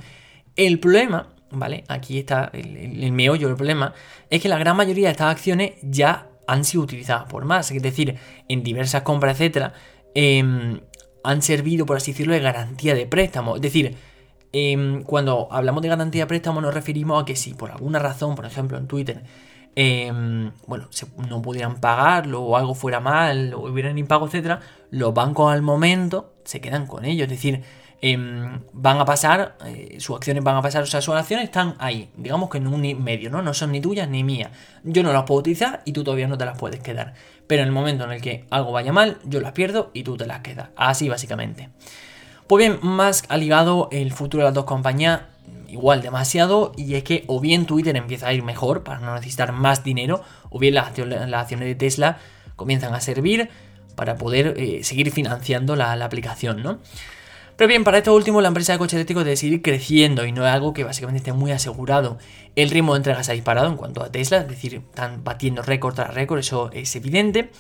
El 0.57 0.79
problema, 0.81 1.29
¿vale? 1.51 1.85
Aquí 1.89 2.19
está 2.19 2.51
el, 2.55 3.13
meollo 3.13 3.49
del 3.49 3.57
problema, 3.57 3.93
es 4.31 4.41
que 4.41 4.49
la 4.49 4.59
gran 4.59 4.77
mayoría 4.77 5.09
de 5.09 5.13
estas 5.13 5.31
acciones 5.31 5.73
ya 5.83 6.29
han 6.47 6.65
sido 6.65 6.83
utilizadas 6.85 7.25
por 7.25 7.45
más, 7.45 7.71
es 7.71 7.83
decir, 7.83 8.17
en 8.49 8.63
diversas 8.63 9.03
compras, 9.03 9.35
etcétera, 9.35 9.75
em, 10.15 10.81
han 11.25 11.43
servido, 11.43 11.85
por 11.85 11.99
así 11.99 12.13
decirlo, 12.13 12.33
de 12.33 12.41
garantía 12.41 12.95
de 12.95 13.07
préstamo. 13.07 13.57
Es 13.57 13.63
decir, 13.63 13.97
em, 14.53 15.03
cuando 15.03 15.49
hablamos 15.51 15.83
de 15.83 15.89
garantía 15.89 16.23
de 16.23 16.27
préstamo 16.27 16.61
nos 16.61 16.73
referimos 16.73 17.23
a 17.23 17.27
que 17.27 17.37
si 17.37 17.53
por 17.53 17.71
alguna 17.71 17.99
razón, 17.99 18.35
por 18.35 18.47
ejemplo 18.47 18.79
en 18.79 18.87
Twitter, 18.87 19.23
Em, 19.81 20.51
bueno, 20.67 20.89
no 21.29 21.41
pudieran 21.41 21.79
pagarlo 21.79 22.43
o 22.43 22.57
algo 22.57 22.75
fuera 22.75 22.99
mal 22.99 23.55
o 23.55 23.61
hubieran 23.71 23.97
impago, 23.97 24.27
etcétera, 24.27 24.59
los 24.91 25.15
bancos 25.15 25.53
al 25.53 25.63
momento 25.63 26.35
se 26.43 26.61
quedan 26.61 26.89
con 26.89 27.05
ellos. 27.05 27.27
Es 27.27 27.31
decir, 27.31 27.63
em, 28.01 28.61
van 28.73 28.99
a 28.99 29.05
pasar, 29.05 29.57
eh, 29.67 29.99
sus 30.01 30.17
acciones 30.17 30.43
van 30.43 30.57
a 30.57 30.63
pasar, 30.63 30.83
o 30.83 30.87
sea, 30.87 31.01
sus 31.01 31.15
acciones 31.15 31.45
están 31.45 31.77
ahí, 31.79 32.11
digamos 32.17 32.51
que 32.51 32.59
en 32.59 32.67
un 32.67 32.81
medio, 33.05 33.31
¿no? 33.31 33.41
No 33.41 33.55
son 33.55 33.71
ni 33.71 33.81
tuyas 33.81 34.09
ni 34.09 34.25
mías. 34.25 34.51
Yo 34.83 35.05
no 35.05 35.13
las 35.13 35.23
puedo 35.23 35.39
utilizar 35.39 35.81
y 35.85 35.93
tú 35.93 36.03
todavía 36.03 36.27
no 36.27 36.37
te 36.37 36.45
las 36.45 36.59
puedes 36.59 36.81
quedar. 36.81 37.15
Pero 37.47 37.63
en 37.63 37.69
el 37.69 37.73
momento 37.73 38.03
en 38.03 38.11
el 38.11 38.21
que 38.21 38.47
algo 38.51 38.73
vaya 38.73 38.93
mal, 38.93 39.19
yo 39.23 39.41
las 39.41 39.53
pierdo 39.53 39.93
y 39.95 40.03
tú 40.03 40.17
te 40.17 40.27
las 40.27 40.41
quedas. 40.41 40.71
Así 40.75 41.09
básicamente. 41.09 41.69
Pues 42.49 42.67
bien, 42.67 42.81
Musk 42.83 43.27
ha 43.29 43.37
ligado 43.37 43.89
el 43.93 44.13
futuro 44.13 44.43
de 44.43 44.49
las 44.49 44.55
dos 44.55 44.65
compañías 44.65 45.21
igual 45.69 46.03
demasiado 46.03 46.73
y 46.77 46.95
es 46.95 47.05
que 47.05 47.25
o 47.27 47.41
bien 47.41 47.67
Twitter 47.67 47.97
empieza 47.97 48.29
a 48.29 48.33
ir 48.33 48.43
mejor 48.43 48.83
para 48.83 49.01
no 49.01 49.15
necesitar 49.15 49.53
más 49.53 49.85
dinero 49.85 50.23
o 50.51 50.59
bien 50.59 50.75
las, 50.75 50.89
acciones 50.89 51.69
de 51.69 51.75
Tesla 51.75 52.19
comienzan 52.57 52.95
a 52.95 53.01
servir 53.01 53.51
para 53.95 54.17
poder 54.17 54.55
eh, 54.57 54.85
seguir 54.85 55.11
financiando 55.11 55.77
la, 55.77 55.93
aplicación, 55.93 56.63
¿no? 56.63 56.79
Pero 57.57 57.67
bien, 57.67 57.83
para 57.83 57.99
esto 57.99 58.15
último, 58.15 58.41
la 58.41 58.47
empresa 58.47 58.73
de 58.73 58.79
coches 58.79 58.95
eléctricos 58.95 59.25
debe 59.25 59.37
seguir 59.37 59.63
creciendo 59.63 60.25
y 60.25 60.31
no 60.31 60.47
es 60.47 60.53
algo 60.53 60.73
que 60.73 60.85
básicamente 60.85 61.19
esté 61.19 61.33
muy 61.33 61.51
asegurado. 61.51 62.19
El 62.55 62.71
ritmo 62.71 62.95
de 62.95 62.99
entrega 62.99 63.25
se 63.25 63.33
ha 63.33 63.35
disparado 63.35 63.67
en 63.67 63.77
cuanto 63.77 64.01
a 64.01 64.13
Tesla, 64.13 64.39
es 64.39 64.49
decir, 64.49 64.77
están 64.77 65.25
batiendo 65.25 65.63
récord 65.63 65.97
tras 65.97 66.15
récord, 66.15 66.39
eso 66.39 66.71
es 66.73 66.95
evidente. 66.95 67.51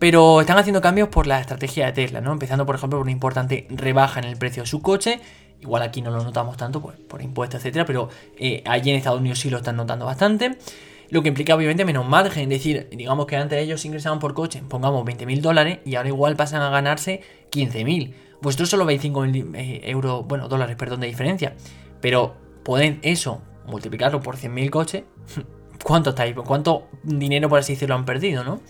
Pero 0.00 0.40
están 0.40 0.58
haciendo 0.58 0.80
cambios 0.80 1.08
por 1.08 1.28
la 1.28 1.40
estrategia 1.40 1.86
de 1.86 1.92
Tesla, 1.92 2.20
¿no? 2.20 2.32
Empezando, 2.32 2.66
por 2.66 2.74
ejemplo, 2.74 2.98
por 2.98 3.04
una 3.04 3.12
importante 3.12 3.68
rebaja 3.70 4.18
en 4.18 4.26
el 4.26 4.36
precio 4.36 4.64
de 4.64 4.66
su 4.66 4.82
coche 4.82 5.20
Igual 5.64 5.82
aquí 5.82 6.02
no 6.02 6.10
lo 6.10 6.22
notamos 6.22 6.58
tanto 6.58 6.82
pues, 6.82 6.98
por 6.98 7.22
impuestos, 7.22 7.60
etcétera, 7.60 7.86
pero 7.86 8.10
eh, 8.36 8.62
allí 8.66 8.90
en 8.90 8.96
Estados 8.96 9.18
Unidos 9.18 9.38
sí 9.38 9.48
lo 9.48 9.56
están 9.56 9.76
notando 9.76 10.04
bastante. 10.04 10.58
lo 11.08 11.22
que 11.22 11.28
implica 11.28 11.54
obviamente 11.54 11.86
menos 11.86 12.06
margen. 12.06 12.52
Es 12.52 12.58
decir, 12.58 12.88
digamos 12.92 13.24
que 13.24 13.36
antes 13.36 13.58
ellos 13.58 13.82
ingresaban 13.86 14.18
por 14.18 14.34
coche, 14.34 14.62
pongamos 14.68 15.06
20.000 15.06 15.40
dólares 15.40 15.78
y 15.86 15.94
ahora 15.94 16.10
igual 16.10 16.36
pasan 16.36 16.60
a 16.60 16.68
ganarse 16.68 17.22
15.000. 17.50 18.12
Vosotros 18.42 18.68
solo 18.68 18.84
veis 18.84 19.02
5.000 19.02 19.56
eh, 19.56 19.80
euros, 19.84 20.26
bueno, 20.26 20.48
dólares, 20.48 20.76
perdón, 20.76 21.00
de 21.00 21.06
diferencia. 21.06 21.54
Pero 22.02 22.34
pueden 22.62 22.98
eso 23.00 23.40
multiplicarlo 23.66 24.20
por 24.20 24.36
100.000 24.36 24.68
coches. 24.68 25.04
¿Cuánto 25.82 26.10
estáis? 26.10 26.34
¿Cuánto 26.34 26.88
dinero, 27.04 27.48
por 27.48 27.58
así 27.58 27.72
decirlo, 27.72 27.94
han 27.94 28.04
perdido, 28.04 28.44
no? 28.44 28.60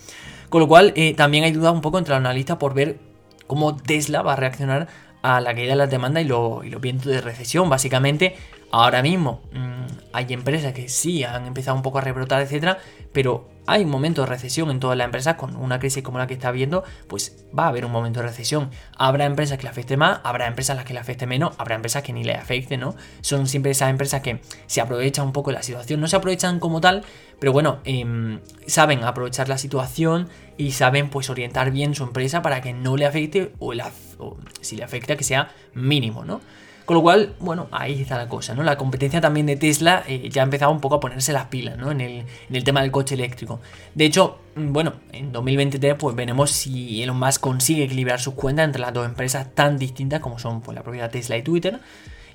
Con 0.47 0.61
lo 0.61 0.69
cual, 0.69 0.93
eh, 0.95 1.13
también 1.13 1.43
hay 1.43 1.51
duda 1.51 1.71
un 1.71 1.81
poco 1.81 1.97
entre 1.97 2.11
los 2.11 2.19
analistas 2.19 2.55
por 2.55 2.73
ver 2.73 2.99
cómo 3.47 3.75
Tesla 3.75 4.21
va 4.21 4.33
a 4.33 4.35
reaccionar 4.37 4.87
a 5.25 5.41
la 5.41 5.53
caída 5.55 5.71
de 5.71 5.75
las 5.77 5.89
demandas 5.89 6.23
y, 6.23 6.27
los 6.27 6.61
vientos 6.81 7.07
de 7.07 7.21
recesión. 7.21 7.69
Básicamente, 7.69 8.35
ahora 8.83 9.01
mismo 9.01 9.41
mm, 9.53 9.85
hay 10.11 10.25
empresas 10.29 10.73
que 10.73 10.89
sí 10.89 11.23
han 11.23 11.45
empezado 11.47 11.77
un 11.77 11.83
poco 11.83 11.97
a 11.97 12.01
rebrotar, 12.01 12.41
etcétera, 12.41 12.77
pero 13.13 13.49
hay 13.67 13.83
un 13.83 13.89
momento 13.89 14.21
de 14.21 14.27
recesión 14.27 14.69
en 14.69 14.79
todas 14.79 14.97
las 14.97 15.05
empresas, 15.05 15.35
con 15.35 15.55
una 15.55 15.79
crisis 15.79 16.03
como 16.03 16.17
la 16.17 16.27
que 16.27 16.33
está 16.33 16.49
habiendo, 16.49 16.83
pues 17.07 17.45
va 17.57 17.65
a 17.65 17.67
haber 17.69 17.85
un 17.85 17.91
momento 17.91 18.19
de 18.19 18.27
recesión. 18.27 18.69
Habrá 18.97 19.25
empresas 19.25 19.57
que 19.57 19.63
le 19.63 19.69
afecte 19.69 19.97
más, 19.97 20.19
habrá 20.23 20.47
empresas 20.47 20.73
a 20.73 20.75
las 20.75 20.85
que 20.85 20.93
le 20.93 20.99
afecte 20.99 21.25
menos, 21.25 21.55
habrá 21.57 21.75
empresas 21.75 22.03
que 22.03 22.13
ni 22.13 22.23
le 22.23 22.33
afecte, 22.33 22.77
¿no? 22.77 22.95
Son 23.21 23.47
siempre 23.47 23.71
esas 23.71 23.89
empresas 23.89 24.21
que 24.21 24.41
se 24.67 24.81
aprovechan 24.81 25.25
un 25.25 25.31
poco 25.31 25.51
de 25.51 25.55
la 25.55 25.63
situación. 25.63 26.01
No 26.01 26.07
se 26.07 26.17
aprovechan 26.17 26.59
como 26.59 26.81
tal, 26.81 27.03
pero 27.39 27.53
bueno, 27.53 27.79
em, 27.85 28.41
saben 28.67 29.03
aprovechar 29.03 29.47
la 29.49 29.57
situación 29.57 30.29
y 30.57 30.71
saben 30.71 31.09
pues 31.09 31.29
orientar 31.29 31.71
bien 31.71 31.95
su 31.95 32.03
empresa 32.03 32.41
para 32.41 32.61
que 32.61 32.73
no 32.73 32.97
le 32.97 33.05
afecte 33.05 33.53
o, 33.59 33.73
o 34.19 34.37
si 34.61 34.75
le 34.75 34.83
afecta 34.83 35.15
que 35.15 35.23
sea 35.23 35.49
mínimo, 35.73 36.25
¿no? 36.25 36.41
Con 36.85 36.95
lo 36.97 37.01
cual, 37.01 37.33
bueno, 37.39 37.67
ahí 37.71 38.01
está 38.01 38.15
la 38.15 38.29
cosa, 38.29 38.53
¿no? 38.53 38.61
La 38.61 38.77
competencia 38.77 39.19
también 39.19 39.47
de 39.47 39.55
Tesla 39.55 40.03
eh, 40.07 40.29
ya 40.29 40.43
ha 40.43 40.45
empezado 40.45 40.71
un 40.71 40.79
poco 40.79 40.95
a 40.95 40.99
ponerse 40.99 41.33
las 41.33 41.45
pilas, 41.45 41.77
¿no? 41.77 41.89
En 41.89 41.99
el, 41.99 42.63
tema 42.63 42.81
del 42.81 42.91
coche 42.91 43.15
eléctrico. 43.15 43.59
De 43.95 44.05
hecho, 44.05 44.37
mm, 44.55 44.71
bueno, 44.71 44.93
en 45.11 45.31
2023 45.31 45.95
pues 45.95 46.15
veremos 46.15 46.51
si 46.51 47.01
Elon 47.01 47.17
Musk 47.17 47.41
consigue 47.41 47.85
equilibrar 47.85 48.19
sus 48.21 48.35
cuentas 48.35 48.65
entre 48.65 48.81
las 48.81 48.93
dos 48.93 49.05
empresas 49.07 49.47
tan 49.55 49.79
distintas 49.79 50.19
como 50.19 50.37
son 50.37 50.61
pues, 50.61 50.75
la 50.75 50.83
propia 50.83 51.09
Tesla 51.09 51.37
y 51.37 51.41
Twitter. 51.41 51.79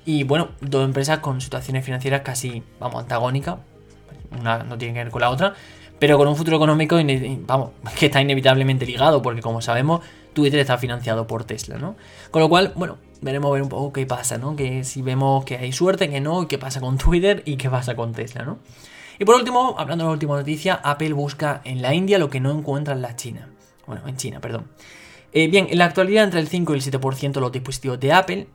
Y 0.05 0.23
bueno, 0.23 0.49
dos 0.59 0.83
empresas 0.83 1.19
con 1.19 1.39
situaciones 1.39 1.85
financieras 1.85 2.21
casi, 2.21 2.61
vamos, 2.77 3.03
antagónicas. 3.03 3.55
Una 4.37 4.63
no 4.63 4.77
tiene 4.77 4.93
que 4.93 5.03
ver 5.03 5.11
con 5.11 5.21
la 5.21 5.29
otra, 5.29 5.53
pero 5.97 6.17
con 6.17 6.27
un 6.27 6.35
futuro 6.35 6.57
económico, 6.57 6.97
vamos, 7.45 7.69
que 7.97 8.07
está 8.07 8.21
inevitablemente 8.21 8.85
ligado, 8.85 9.21
porque 9.21 9.41
como 9.41 9.61
sabemos, 9.61 10.01
Twitter 10.33 10.59
está 10.59 10.77
financiado 10.77 11.25
por 11.25 11.45
Tesla, 11.45 11.77
¿no? 11.77 11.95
Con 12.31 12.41
lo 12.41 12.49
cual, 12.49 12.73
bueno, 12.75 12.97
veremos 13.21 13.51
ver 13.53 13.61
un 13.61 13.69
poco 13.69 13.93
qué 13.93 14.05
pasa, 14.05 14.37
¿no? 14.37 14.55
Que 14.55 14.83
si 14.83 15.01
vemos 15.01 15.45
que 15.45 15.57
hay 15.57 15.71
suerte, 15.71 16.09
que 16.09 16.19
no, 16.19 16.47
qué 16.47 16.57
pasa 16.57 16.81
con 16.81 16.97
Twitter 16.97 17.43
y 17.45 17.57
qué 17.57 17.69
pasa 17.69 17.95
con 17.95 18.13
Tesla, 18.13 18.43
¿no? 18.43 18.59
Y 19.19 19.25
por 19.25 19.35
último, 19.35 19.75
hablando 19.77 20.03
de 20.03 20.09
la 20.09 20.13
última 20.13 20.35
noticia, 20.35 20.81
Apple 20.83 21.13
busca 21.13 21.61
en 21.63 21.81
la 21.81 21.93
India 21.93 22.17
lo 22.17 22.29
que 22.29 22.39
no 22.39 22.51
encuentra 22.51 22.93
en 22.95 23.01
la 23.01 23.15
China. 23.15 23.49
Bueno, 23.85 24.07
en 24.07 24.17
China, 24.17 24.41
perdón. 24.41 24.67
Eh, 25.33 25.47
bien, 25.47 25.67
en 25.69 25.77
la 25.77 25.85
actualidad 25.85 26.23
entre 26.23 26.39
el 26.39 26.47
5 26.47 26.73
y 26.73 26.77
el 26.77 26.83
7% 26.83 27.31
de 27.31 27.41
los 27.41 27.51
dispositivos 27.51 27.99
de 27.99 28.13
Apple, 28.13 28.47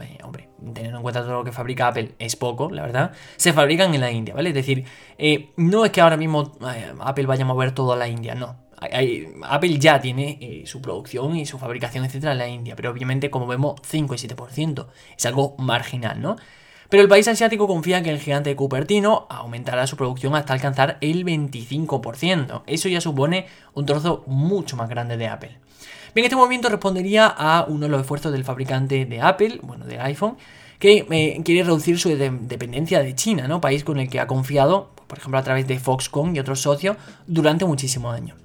eh, 0.00 0.18
hombre, 0.22 0.48
teniendo 0.74 0.98
en 0.98 1.02
cuenta 1.02 1.22
todo 1.22 1.34
lo 1.34 1.44
que 1.44 1.52
fabrica 1.52 1.88
Apple 1.88 2.14
es 2.18 2.36
poco, 2.36 2.70
la 2.70 2.82
verdad, 2.82 3.12
se 3.36 3.52
fabrican 3.52 3.94
en 3.94 4.00
la 4.00 4.10
India, 4.10 4.34
¿vale? 4.34 4.50
Es 4.50 4.54
decir, 4.54 4.84
eh, 5.16 5.52
no 5.56 5.84
es 5.84 5.90
que 5.90 6.00
ahora 6.00 6.16
mismo 6.16 6.52
Apple 7.00 7.26
vaya 7.26 7.44
a 7.44 7.46
mover 7.46 7.72
todo 7.72 7.92
a 7.92 7.96
la 7.96 8.08
India, 8.08 8.34
no. 8.34 8.56
Apple 8.80 9.78
ya 9.78 10.00
tiene 10.00 10.38
eh, 10.40 10.62
su 10.66 10.80
producción 10.80 11.36
y 11.36 11.46
su 11.46 11.58
fabricación, 11.58 12.04
etcétera, 12.04 12.32
en 12.32 12.38
la 12.38 12.48
India, 12.48 12.76
pero 12.76 12.90
obviamente, 12.90 13.30
como 13.30 13.46
vemos, 13.46 13.80
5 13.84 14.14
y 14.14 14.18
7%. 14.18 14.86
Es 15.16 15.26
algo 15.26 15.56
marginal, 15.58 16.20
¿no? 16.20 16.36
Pero 16.88 17.02
el 17.02 17.08
país 17.08 17.28
asiático 17.28 17.66
confía 17.66 18.02
que 18.02 18.10
el 18.10 18.18
gigante 18.18 18.56
Cupertino 18.56 19.26
aumentará 19.28 19.86
su 19.86 19.96
producción 19.96 20.34
hasta 20.34 20.54
alcanzar 20.54 20.96
el 21.02 21.24
25%. 21.24 22.62
Eso 22.66 22.88
ya 22.88 23.00
supone 23.02 23.46
un 23.74 23.84
trozo 23.84 24.24
mucho 24.26 24.76
más 24.76 24.88
grande 24.88 25.18
de 25.18 25.28
Apple. 25.28 25.58
Bien, 26.14 26.24
este 26.24 26.36
movimiento 26.36 26.70
respondería 26.70 27.26
a 27.26 27.66
uno 27.68 27.80
de 27.80 27.88
los 27.90 28.00
esfuerzos 28.00 28.32
del 28.32 28.44
fabricante 28.44 29.04
de 29.04 29.20
Apple, 29.20 29.60
bueno, 29.62 29.84
del 29.84 30.00
iPhone, 30.00 30.38
que 30.78 31.06
eh, 31.10 31.40
quiere 31.44 31.64
reducir 31.64 31.98
su 31.98 32.08
dependencia 32.08 33.02
de 33.02 33.14
China, 33.14 33.48
¿no? 33.48 33.60
País 33.60 33.84
con 33.84 33.98
el 33.98 34.08
que 34.08 34.20
ha 34.20 34.26
confiado, 34.26 34.90
por 35.06 35.18
ejemplo, 35.18 35.38
a 35.38 35.42
través 35.42 35.66
de 35.66 35.78
Foxconn 35.78 36.34
y 36.34 36.38
otros 36.38 36.62
socios 36.62 36.96
durante 37.26 37.66
muchísimos 37.66 38.14
años. 38.14 38.38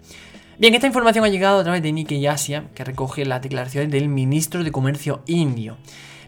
Bien, 0.59 0.75
esta 0.75 0.85
información 0.85 1.25
ha 1.25 1.29
llegado 1.29 1.59
a 1.59 1.63
través 1.63 1.81
de 1.81 1.91
Nikkei 1.91 2.27
Asia, 2.27 2.65
que 2.75 2.83
recoge 2.83 3.25
las 3.25 3.41
declaraciones 3.41 3.89
del 3.91 4.07
ministro 4.07 4.63
de 4.63 4.71
Comercio 4.71 5.23
indio. 5.25 5.77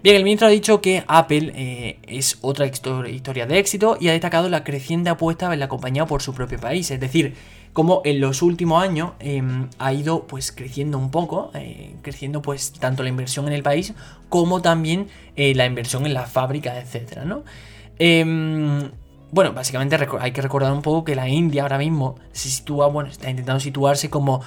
Bien, 0.02 0.16
el 0.16 0.24
ministro 0.24 0.48
ha 0.48 0.52
dicho 0.52 0.82
que 0.82 1.04
Apple 1.08 1.52
eh, 1.56 2.00
es 2.08 2.40
otra 2.42 2.66
historia 2.66 3.46
de 3.46 3.60
éxito 3.60 3.98
y 4.00 4.08
ha 4.08 4.14
destacado 4.14 4.50
la 4.50 4.64
creciente 4.64 5.12
apuesta 5.12 5.48
de 5.50 5.58
la 5.58 5.68
compañía 5.68 6.08
por 6.08 6.24
su 6.24 6.34
propio 6.34 6.60
país, 6.60 6.90
es 6.90 7.00
decir, 7.00 7.36
como 7.72 8.02
en 8.04 8.20
los 8.20 8.42
últimos 8.42 8.84
años 8.84 9.12
em, 9.20 9.70
ha 9.78 9.94
ido 9.94 10.26
pues 10.26 10.52
creciendo 10.52 10.98
un 10.98 11.12
poco, 11.12 11.52
eh, 11.54 11.96
creciendo 12.02 12.42
pues 12.42 12.74
tanto 12.74 13.04
la 13.04 13.10
inversión 13.10 13.46
en 13.48 13.54
el 13.54 13.62
país 13.62 13.94
como 14.30 14.62
también 14.62 15.08
eh, 15.36 15.54
la 15.54 15.68
inversión 15.68 16.06
en 16.08 16.16
las 16.16 16.32
fábricas, 16.32 16.78
etcétera, 16.84 17.26
¿no? 17.26 17.44
Bueno, 19.36 19.52
básicamente 19.52 19.98
hay 20.22 20.32
que 20.32 20.42
recordar 20.42 20.72
un 20.72 20.82
poco 20.82 21.04
que 21.04 21.14
la 21.14 21.28
India 21.28 21.64
ahora 21.64 21.78
mismo 21.78 22.16
se 22.32 22.48
sitúa, 22.48 22.88
bueno, 22.88 23.10
está 23.10 23.30
intentando 23.30 23.60
situarse 23.60 24.10
como 24.10 24.42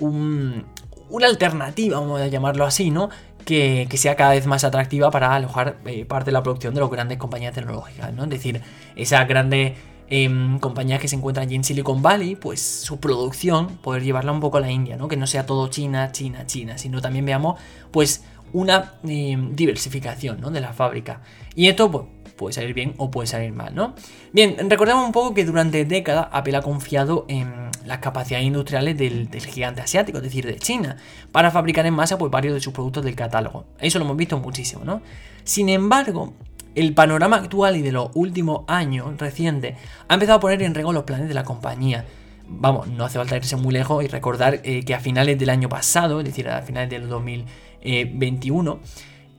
una 0.00 1.26
alternativa, 1.26 2.00
vamos 2.00 2.22
a 2.22 2.26
llamarlo 2.26 2.64
así, 2.64 2.90
¿no? 2.90 3.10
Que, 3.44 3.86
sea 3.96 4.16
cada 4.16 4.30
vez 4.30 4.46
más 4.46 4.64
atractiva 4.64 5.10
para 5.10 5.34
alojar 5.34 5.76
eh, 5.84 6.06
parte 6.06 6.30
de 6.30 6.32
la 6.32 6.42
producción 6.42 6.72
de 6.72 6.80
las 6.80 6.88
grandes 6.88 7.18
compañías 7.18 7.52
tecnológicas, 7.52 8.14
¿no? 8.14 8.24
Es 8.24 8.30
decir, 8.30 8.62
esas 8.96 9.28
grandes 9.28 9.74
em, 10.08 10.58
compañías 10.58 11.02
que 11.02 11.08
se 11.08 11.16
encuentran 11.16 11.46
allí 11.46 11.56
en 11.56 11.62
Silicon 11.62 12.00
Valley, 12.00 12.34
pues 12.34 12.62
su 12.62 12.98
producción, 12.98 13.76
poder 13.82 14.02
llevarla 14.02 14.32
un 14.32 14.40
poco 14.40 14.56
a 14.56 14.62
la 14.62 14.70
India, 14.70 14.96
¿no? 14.96 15.06
Que 15.06 15.18
no 15.18 15.26
sea 15.26 15.44
todo 15.44 15.68
China, 15.68 16.12
China, 16.12 16.46
China, 16.46 16.78
sino 16.78 17.02
también 17.02 17.26
veamos, 17.26 17.60
pues, 17.90 18.24
una 18.54 18.94
em, 19.04 19.54
diversificación, 19.54 20.40
¿no? 20.40 20.50
De 20.50 20.62
la 20.62 20.72
fábrica. 20.72 21.20
Y 21.54 21.68
esto, 21.68 21.90
pues, 21.90 22.04
puede 22.40 22.54
salir 22.54 22.72
bien 22.72 22.94
o 22.96 23.10
puede 23.10 23.26
salir 23.26 23.52
mal, 23.52 23.74
¿no? 23.74 23.94
Bien, 24.32 24.56
recordemos 24.70 25.04
un 25.04 25.12
poco 25.12 25.34
que 25.34 25.44
durante 25.44 25.84
décadas 25.84 26.28
Apple 26.32 26.56
ha 26.56 26.62
confiado 26.62 27.26
en 27.28 27.68
las 27.84 27.98
capacidades 27.98 28.46
industriales 28.46 28.96
del, 28.96 29.28
gigante 29.28 29.82
asiático, 29.82 30.16
es 30.18 30.24
decir, 30.24 30.46
de 30.46 30.56
China, 30.56 30.96
para 31.32 31.50
fabricar 31.50 31.84
en 31.84 31.92
masa 31.92 32.16
pues, 32.16 32.32
varios 32.32 32.54
de 32.54 32.60
sus 32.60 32.72
productos 32.72 33.04
del 33.04 33.14
catálogo. 33.14 33.66
Eso 33.78 33.98
lo 33.98 34.06
hemos 34.06 34.16
visto 34.16 34.38
muchísimo, 34.38 34.86
¿no? 34.86 35.02
Sin 35.44 35.68
embargo, 35.68 36.32
el 36.74 36.94
panorama 36.94 37.36
actual 37.36 37.76
y 37.76 37.82
de 37.82 37.92
los 37.92 38.08
últimos 38.14 38.62
años 38.68 39.18
recientes 39.18 39.76
ha 40.08 40.14
empezado 40.14 40.38
a 40.38 40.40
poner 40.40 40.62
en 40.62 40.74
riesgo 40.74 40.94
los 40.94 41.04
planes 41.04 41.28
de 41.28 41.34
la 41.34 41.44
compañía. 41.44 42.06
Vamos, 42.48 42.88
no 42.88 43.04
hace 43.04 43.18
falta 43.18 43.36
irse 43.36 43.56
muy 43.56 43.74
lejos 43.74 44.02
y 44.02 44.08
recordar 44.08 44.60
eh, 44.64 44.82
que 44.82 44.94
a 44.94 45.00
finales 45.00 45.38
del 45.38 45.50
año 45.50 45.68
pasado, 45.68 46.20
es 46.20 46.24
decir, 46.24 46.48
a 46.48 46.62
finales 46.62 46.88
del 46.88 47.06
2021, 47.06 48.80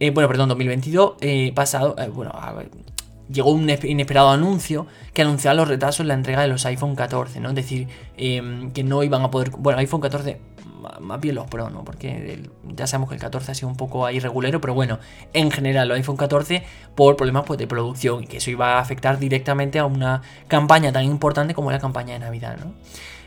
eh, 0.04 0.10
bueno, 0.10 0.28
perdón, 0.28 0.50
2022 0.50 1.18
eh, 1.22 1.52
pasado, 1.54 1.96
eh, 2.00 2.08
bueno, 2.08 2.32
llegó 3.32 3.52
un 3.52 3.70
inesperado 3.70 4.30
anuncio 4.30 4.88
que 5.14 5.22
anunciaba 5.22 5.56
los 5.56 5.68
retrasos 5.68 6.02
en 6.02 6.10
la 6.10 6.14
entrega 6.14 6.42
de 6.42 6.48
los 6.48 6.66
iPhone 6.66 6.96
14, 6.96 7.40
¿no? 7.40 7.50
Es 7.50 7.56
decir, 7.56 7.88
em, 8.18 8.72
que 8.72 8.84
no 8.84 9.04
iban 9.04 9.22
a 9.22 9.32
poder, 9.32 9.52
bueno, 9.52 9.80
iPhone 9.80 10.02
14 10.02 10.40
más 11.00 11.22
bien 11.22 11.36
los 11.36 11.48
Pro, 11.48 11.70
¿no? 11.70 11.84
Porque 11.84 12.44
ya 12.76 12.88
sabemos 12.88 13.10
que 13.10 13.16
el 13.16 13.22
14 13.22 13.52
ha 13.52 13.56
sido 13.56 13.70
un 13.70 13.78
poco 13.78 14.10
irregular, 14.10 14.60
pero 14.60 14.74
bueno, 14.74 15.00
en 15.34 15.52
general 15.52 15.88
los 15.88 15.98
iPhone 15.98 16.18
14 16.18 16.64
por 16.96 17.16
problemas 17.16 17.44
pues, 17.46 17.60
de 17.60 17.68
producción 17.68 18.24
y 18.24 18.28
que 18.28 18.38
eso 18.38 18.52
iba 18.52 18.78
a 18.78 18.80
afectar 18.80 19.20
directamente 19.20 19.80
a 19.80 19.86
una 19.86 20.22
campaña 20.48 20.92
tan 20.92 21.06
importante 21.06 21.54
como 21.54 21.72
la 21.72 21.80
campaña 21.80 22.14
de 22.14 22.20
Navidad, 22.20 22.58
¿no? 22.64 22.74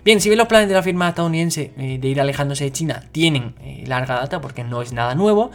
Bien, 0.04 0.20
si 0.20 0.28
bien 0.28 0.38
los 0.38 0.48
planes 0.48 0.68
de 0.68 0.74
la 0.74 0.82
firma 0.82 1.08
estadounidense 1.08 1.72
de 1.76 2.08
ir 2.08 2.20
alejándose 2.20 2.64
de 2.64 2.72
China 2.72 3.04
tienen 3.10 3.54
larga 3.86 4.16
data 4.16 4.38
porque 4.42 4.62
no 4.62 4.82
es 4.82 4.92
nada 4.92 5.14
nuevo, 5.14 5.50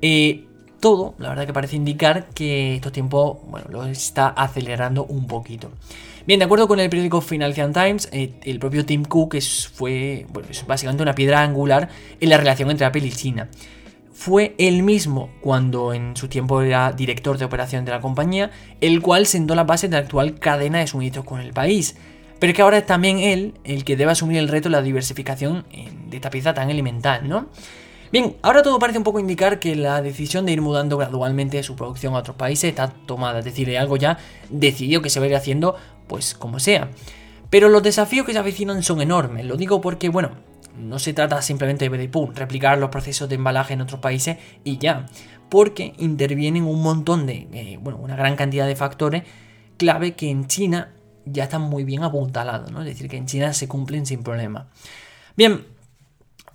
eh, 0.00 0.46
todo, 0.82 1.14
la 1.18 1.30
verdad 1.30 1.46
que 1.46 1.52
parece 1.52 1.76
indicar 1.76 2.26
que 2.34 2.74
estos 2.74 2.92
tiempos, 2.92 3.38
bueno, 3.46 3.68
lo 3.70 3.86
está 3.86 4.26
acelerando 4.28 5.04
un 5.04 5.28
poquito. 5.28 5.70
Bien, 6.26 6.40
de 6.40 6.44
acuerdo 6.44 6.66
con 6.66 6.80
el 6.80 6.90
periódico 6.90 7.20
Financial 7.20 7.72
Times, 7.72 8.08
eh, 8.12 8.34
el 8.42 8.58
propio 8.58 8.84
Tim 8.84 9.04
Cook 9.04 9.36
es, 9.36 9.68
fue 9.68 10.26
bueno, 10.30 10.48
es 10.50 10.66
básicamente 10.66 11.02
una 11.02 11.14
piedra 11.14 11.40
angular 11.40 11.88
en 12.20 12.28
la 12.28 12.36
relación 12.36 12.68
entre 12.70 12.84
Apple 12.84 13.06
y 13.06 13.12
China. 13.12 13.48
Fue 14.12 14.56
él 14.58 14.82
mismo, 14.82 15.30
cuando 15.40 15.94
en 15.94 16.16
su 16.16 16.26
tiempo 16.26 16.60
era 16.62 16.92
director 16.92 17.38
de 17.38 17.44
operación 17.44 17.84
de 17.84 17.92
la 17.92 18.00
compañía, 18.00 18.50
el 18.80 19.00
cual 19.00 19.26
sentó 19.26 19.54
la 19.54 19.64
base 19.64 19.88
de 19.88 19.96
la 19.96 20.02
actual 20.02 20.40
cadena 20.40 20.80
de 20.80 20.88
suministros 20.88 21.24
con 21.24 21.40
el 21.40 21.52
país. 21.52 21.96
Pero 22.40 22.54
que 22.54 22.62
ahora 22.62 22.78
es 22.78 22.86
también 22.86 23.20
él 23.20 23.54
el 23.62 23.84
que 23.84 23.96
debe 23.96 24.10
asumir 24.10 24.38
el 24.38 24.48
reto 24.48 24.68
de 24.68 24.72
la 24.72 24.82
diversificación 24.82 25.64
de 26.08 26.16
esta 26.16 26.28
pieza 26.28 26.52
tan 26.54 26.70
elemental, 26.70 27.28
¿no? 27.28 27.46
Bien, 28.12 28.36
ahora 28.42 28.62
todo 28.62 28.78
parece 28.78 28.98
un 28.98 29.04
poco 29.04 29.20
indicar 29.20 29.58
que 29.58 29.74
la 29.74 30.02
decisión 30.02 30.44
de 30.44 30.52
ir 30.52 30.60
mudando 30.60 30.98
gradualmente 30.98 31.62
su 31.62 31.76
producción 31.76 32.14
a 32.14 32.18
otros 32.18 32.36
países 32.36 32.68
está 32.68 32.88
tomada, 32.88 33.38
es 33.38 33.44
decir, 33.46 33.74
algo 33.78 33.96
ya 33.96 34.18
decidió 34.50 35.00
que 35.00 35.08
se 35.08 35.18
va 35.18 35.24
a 35.24 35.28
ir 35.30 35.34
haciendo 35.34 35.76
pues 36.08 36.34
como 36.34 36.60
sea. 36.60 36.90
Pero 37.48 37.70
los 37.70 37.82
desafíos 37.82 38.26
que 38.26 38.34
se 38.34 38.38
avecinan 38.38 38.82
son 38.82 39.00
enormes, 39.00 39.46
lo 39.46 39.56
digo 39.56 39.80
porque, 39.80 40.10
bueno, 40.10 40.32
no 40.76 40.98
se 40.98 41.14
trata 41.14 41.40
simplemente 41.40 41.88
de 41.88 42.08
pum, 42.10 42.34
replicar 42.34 42.76
los 42.76 42.90
procesos 42.90 43.30
de 43.30 43.36
embalaje 43.36 43.72
en 43.72 43.80
otros 43.80 44.00
países 44.00 44.36
y 44.62 44.76
ya, 44.76 45.06
porque 45.48 45.94
intervienen 45.96 46.64
un 46.64 46.82
montón 46.82 47.24
de, 47.24 47.48
eh, 47.50 47.78
bueno, 47.80 47.98
una 47.98 48.14
gran 48.14 48.36
cantidad 48.36 48.66
de 48.66 48.76
factores 48.76 49.22
clave 49.78 50.12
que 50.16 50.28
en 50.28 50.48
China 50.48 50.92
ya 51.24 51.44
están 51.44 51.62
muy 51.62 51.84
bien 51.84 52.02
apuntalados, 52.02 52.70
¿no? 52.72 52.80
Es 52.80 52.86
decir, 52.86 53.08
que 53.08 53.16
en 53.16 53.24
China 53.24 53.54
se 53.54 53.68
cumplen 53.68 54.04
sin 54.04 54.22
problema. 54.22 54.68
Bien, 55.34 55.64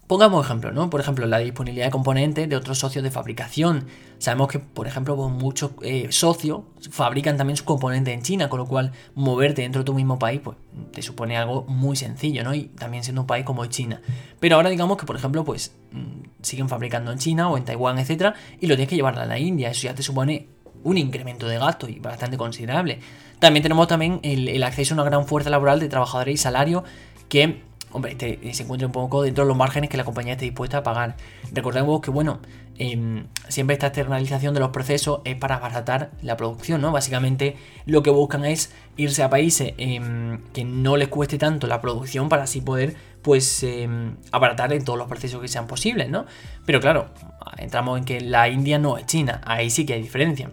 Pongamos 0.07 0.45
ejemplo, 0.45 0.71
¿no? 0.71 0.89
Por 0.89 1.01
ejemplo, 1.01 1.27
la 1.27 1.39
disponibilidad 1.39 1.87
de 1.87 1.91
componentes 1.91 2.47
de 2.47 2.55
otros 2.55 2.79
socios 2.79 3.03
de 3.03 3.11
fabricación. 3.11 3.87
Sabemos 4.19 4.47
que, 4.47 4.57
por 4.59 4.87
ejemplo, 4.87 5.17
pues, 5.17 5.29
muchos 5.29 5.71
eh, 5.81 6.07
socios 6.11 6.61
fabrican 6.91 7.35
también 7.35 7.57
sus 7.57 7.65
componentes 7.65 8.13
en 8.13 8.21
China, 8.21 8.47
con 8.47 8.59
lo 8.59 8.65
cual 8.65 8.93
moverte 9.15 9.63
dentro 9.63 9.81
de 9.81 9.85
tu 9.85 9.93
mismo 9.93 10.17
país, 10.17 10.39
pues 10.41 10.55
te 10.93 11.01
supone 11.01 11.35
algo 11.35 11.65
muy 11.67 11.97
sencillo, 11.97 12.45
¿no? 12.45 12.53
Y 12.53 12.67
también 12.69 13.03
siendo 13.03 13.21
un 13.21 13.27
país 13.27 13.43
como 13.43 13.65
China. 13.65 14.01
Pero 14.39 14.55
ahora 14.55 14.69
digamos 14.69 14.97
que, 14.97 15.05
por 15.05 15.17
ejemplo, 15.17 15.43
pues 15.43 15.75
mm, 15.91 16.41
siguen 16.41 16.69
fabricando 16.69 17.11
en 17.11 17.17
China 17.17 17.49
o 17.49 17.57
en 17.57 17.65
Taiwán, 17.65 17.99
etcétera, 17.99 18.33
y 18.61 18.67
lo 18.67 18.75
tienes 18.75 18.87
que 18.87 18.95
llevar 18.95 19.19
a 19.19 19.25
la 19.25 19.37
India. 19.37 19.71
Eso 19.71 19.87
ya 19.87 19.93
te 19.93 20.03
supone 20.03 20.47
un 20.85 20.97
incremento 20.97 21.49
de 21.49 21.57
gasto 21.57 21.89
y 21.89 21.99
bastante 21.99 22.37
considerable. 22.37 23.01
También 23.39 23.61
tenemos 23.61 23.89
también 23.89 24.21
el, 24.23 24.47
el 24.47 24.63
acceso 24.63 24.93
a 24.93 24.95
una 24.95 25.03
gran 25.03 25.27
fuerza 25.27 25.49
laboral 25.49 25.81
de 25.81 25.89
trabajadores 25.89 26.33
y 26.33 26.37
salario 26.37 26.85
que 27.27 27.67
hombre, 27.91 28.11
este, 28.11 28.53
se 28.53 28.63
encuentra 28.63 28.87
un 28.87 28.91
poco 28.91 29.21
dentro 29.21 29.43
de 29.43 29.47
los 29.47 29.57
márgenes 29.57 29.89
que 29.89 29.97
la 29.97 30.03
compañía 30.03 30.33
esté 30.33 30.45
dispuesta 30.45 30.79
a 30.79 30.83
pagar. 30.83 31.15
Recordemos 31.51 32.01
que, 32.01 32.11
bueno, 32.11 32.39
em, 32.77 33.27
siempre 33.47 33.73
esta 33.73 33.87
externalización 33.87 34.53
de 34.53 34.59
los 34.59 34.69
procesos 34.69 35.21
es 35.23 35.35
para 35.35 35.55
abaratar 35.55 36.11
la 36.21 36.37
producción, 36.37 36.81
¿no? 36.81 36.91
Básicamente 36.91 37.55
lo 37.85 38.03
que 38.03 38.09
buscan 38.09 38.45
es 38.45 38.71
irse 38.97 39.23
a 39.23 39.29
países 39.29 39.73
em, 39.77 40.41
que 40.53 40.63
no 40.63 40.97
les 40.97 41.07
cueste 41.07 41.37
tanto 41.37 41.67
la 41.67 41.81
producción 41.81 42.29
para 42.29 42.43
así 42.43 42.61
poder, 42.61 42.95
pues, 43.21 43.63
em, 43.63 44.17
abaratar 44.31 44.73
en 44.73 44.83
todos 44.83 44.99
los 44.99 45.07
procesos 45.07 45.41
que 45.41 45.47
sean 45.47 45.67
posibles, 45.67 46.09
¿no? 46.09 46.25
Pero 46.65 46.79
claro, 46.79 47.09
entramos 47.57 47.97
en 47.97 48.05
que 48.05 48.21
la 48.21 48.49
India 48.49 48.77
no 48.79 48.97
es 48.97 49.05
China, 49.05 49.41
ahí 49.45 49.69
sí 49.69 49.85
que 49.85 49.93
hay 49.93 50.01
diferencia. 50.01 50.51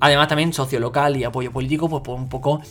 Además 0.00 0.28
también 0.28 0.52
socio 0.52 0.78
local 0.80 1.16
y 1.16 1.24
apoyo 1.24 1.52
político, 1.52 1.88
pues, 1.88 2.18
un 2.18 2.28
poco 2.28 2.62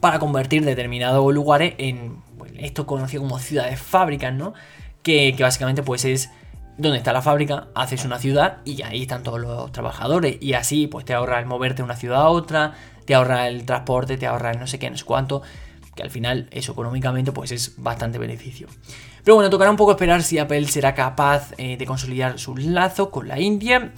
para 0.00 0.18
convertir 0.18 0.64
determinados 0.64 1.32
lugares 1.34 1.74
en 1.78 2.16
esto 2.58 2.86
conocido 2.86 3.22
como 3.22 3.38
ciudades 3.38 3.80
fábricas, 3.80 4.32
¿no? 4.32 4.54
Que, 5.02 5.34
básicamente 5.38 5.82
pues 5.82 6.04
es 6.04 6.30
donde 6.76 6.98
está 6.98 7.12
la 7.12 7.22
fábrica, 7.22 7.68
haces 7.74 8.04
una 8.04 8.18
ciudad 8.18 8.58
y 8.64 8.82
ahí 8.82 9.02
están 9.02 9.22
todos 9.22 9.40
los 9.40 9.72
trabajadores. 9.72 10.36
Y 10.40 10.52
así 10.52 10.86
pues 10.86 11.04
te 11.04 11.14
ahorra 11.14 11.38
el 11.40 11.46
moverte 11.46 11.78
de 11.78 11.84
una 11.84 11.96
ciudad 11.96 12.22
a 12.22 12.28
otra, 12.28 12.74
te 13.04 13.14
ahorra 13.14 13.48
el 13.48 13.64
transporte, 13.64 14.16
te 14.16 14.26
ahorra 14.26 14.52
el 14.52 14.60
no 14.60 14.66
sé 14.66 14.78
qué, 14.78 14.90
no 14.90 14.96
sé 14.96 15.04
cuánto. 15.04 15.42
Que 15.94 16.02
al 16.02 16.10
final 16.10 16.48
eso 16.52 16.72
económicamente 16.72 17.32
pues 17.32 17.50
es 17.50 17.74
bastante 17.76 18.18
beneficio. 18.18 18.68
Pero 19.24 19.34
bueno, 19.34 19.50
tocará 19.50 19.70
un 19.70 19.76
poco 19.76 19.92
esperar 19.92 20.22
si 20.22 20.38
Apple 20.38 20.66
será 20.68 20.94
capaz 20.94 21.52
eh, 21.58 21.76
de 21.76 21.86
consolidar 21.86 22.38
su 22.38 22.56
lazo 22.56 23.10
con 23.10 23.28
la 23.28 23.40
India 23.40 23.92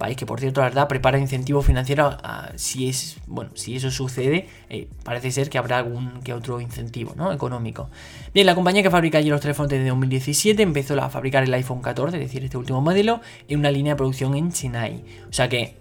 país 0.00 0.16
que 0.16 0.26
por 0.26 0.40
cierto 0.40 0.60
la 0.60 0.68
verdad 0.68 0.88
prepara 0.88 1.18
incentivos 1.18 1.64
financieros 1.64 2.16
si 2.56 2.88
es 2.88 3.18
bueno 3.26 3.52
si 3.54 3.76
eso 3.76 3.90
sucede 3.92 4.48
eh, 4.68 4.88
parece 5.04 5.30
ser 5.30 5.50
que 5.50 5.58
habrá 5.58 5.78
algún 5.78 6.22
que 6.22 6.32
otro 6.32 6.60
incentivo 6.60 7.12
¿no? 7.16 7.32
económico 7.32 7.90
bien 8.34 8.46
la 8.46 8.56
compañía 8.56 8.82
que 8.82 8.90
fabrica 8.90 9.18
allí 9.18 9.28
los 9.28 9.40
teléfonos 9.40 9.70
desde 9.70 9.88
2017 9.88 10.62
empezó 10.62 11.00
a 11.00 11.10
fabricar 11.10 11.44
el 11.44 11.54
iPhone 11.54 11.82
14 11.82 12.16
es 12.16 12.22
decir 12.24 12.42
este 12.42 12.56
último 12.56 12.80
modelo 12.80 13.20
en 13.46 13.60
una 13.60 13.70
línea 13.70 13.92
de 13.92 13.96
producción 13.98 14.34
en 14.34 14.50
Chennai 14.50 15.04
o 15.28 15.32
sea 15.32 15.48
que 15.48 15.78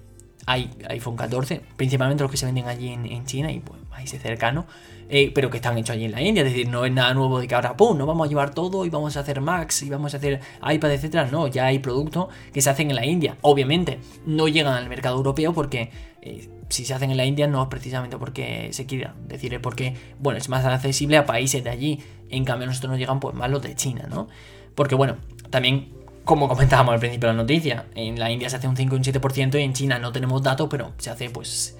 hay 0.49 0.67
iPhone 0.89 1.15
14 1.15 1.61
principalmente 1.75 2.23
los 2.23 2.31
que 2.31 2.37
se 2.37 2.47
venden 2.47 2.67
allí 2.67 2.89
en, 2.89 3.25
China 3.25 3.51
y 3.51 3.59
pues 3.59 3.79
países 3.89 4.19
cercanos 4.19 4.65
eh, 5.11 5.31
pero 5.33 5.49
que 5.49 5.57
están 5.57 5.77
hechos 5.77 5.95
allí 5.95 6.05
en 6.05 6.11
la 6.11 6.21
India. 6.21 6.43
Es 6.43 6.49
decir, 6.49 6.69
no 6.69 6.85
es 6.85 6.91
nada 6.91 7.15
nuevo 7.15 7.39
de 7.39 7.47
que 7.47 7.55
ahora, 7.55 7.75
¡pum!, 7.75 7.97
no 7.97 8.05
vamos 8.05 8.27
a 8.27 8.29
llevar 8.29 8.53
todo 8.53 8.85
y 8.85 8.91
vamos 8.91 9.17
a 9.17 9.21
hacer 9.21 9.41
Max 9.41 9.81
y 9.81 9.89
vamos 9.89 10.13
a 10.13 10.17
hacer 10.17 10.39
iPad, 10.61 10.91
etcétera. 10.91 11.27
No, 11.31 11.47
ya 11.47 11.65
hay 11.65 11.79
productos 11.79 12.27
que 12.53 12.61
se 12.61 12.69
hacen 12.69 12.91
en 12.91 12.95
la 12.95 13.03
India. 13.07 13.35
Obviamente, 13.41 13.99
no 14.27 14.47
llegan 14.47 14.75
al 14.75 14.87
mercado 14.87 15.17
europeo 15.17 15.51
porque 15.51 15.89
eh, 16.21 16.47
si 16.69 16.85
se 16.85 16.93
hacen 16.93 17.09
en 17.09 17.17
la 17.17 17.25
India 17.25 17.47
no 17.47 17.63
es 17.63 17.69
precisamente 17.69 18.19
porque 18.19 18.69
se 18.71 18.85
quiera, 18.85 19.15
es 19.23 19.29
decir, 19.29 19.51
es 19.55 19.59
porque, 19.59 19.95
bueno, 20.19 20.37
es 20.37 20.47
más 20.47 20.63
accesible 20.63 21.17
a 21.17 21.25
países 21.25 21.63
de 21.63 21.71
allí. 21.71 22.03
En 22.29 22.45
cambio, 22.45 22.67
nosotros 22.67 22.91
nos 22.91 22.99
llegan 22.99 23.19
pues 23.19 23.33
más 23.33 23.49
los 23.49 23.63
de 23.63 23.73
China, 23.73 24.05
¿no? 24.07 24.27
Porque, 24.75 24.93
bueno, 24.93 25.17
también 25.49 25.89
como 26.29 26.47
comentábamos 26.53 26.93
al 26.93 26.99
principio 26.99 27.27
de 27.27 27.33
la 27.33 27.41
noticia, 27.41 27.85
en 27.95 28.19
la 28.19 28.29
India 28.29 28.51
se 28.51 28.57
hace 28.57 28.67
un 28.67 28.77
5 28.77 28.95
y 28.95 28.97
un 28.99 29.03
7% 29.03 29.59
y 29.59 29.63
en 29.63 29.73
China 29.73 29.97
no 29.97 30.11
tenemos 30.11 30.43
datos, 30.43 30.67
pero 30.69 30.93
se 30.99 31.09
hace 31.09 31.27
pues 31.31 31.75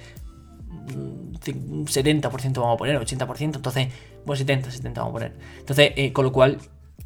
70% 1.38 2.54
vamos 2.60 2.74
a 2.74 2.78
poner, 2.78 3.00
80%, 3.00 3.56
entonces, 3.58 3.90
bueno, 4.26 4.38
70, 4.38 4.72
70 4.72 5.02
vamos 5.02 5.12
a 5.12 5.14
poner. 5.14 5.34
Entonces, 5.60 5.92
eh, 5.96 6.12
con 6.12 6.26
lo 6.26 6.32
cual 6.32 6.58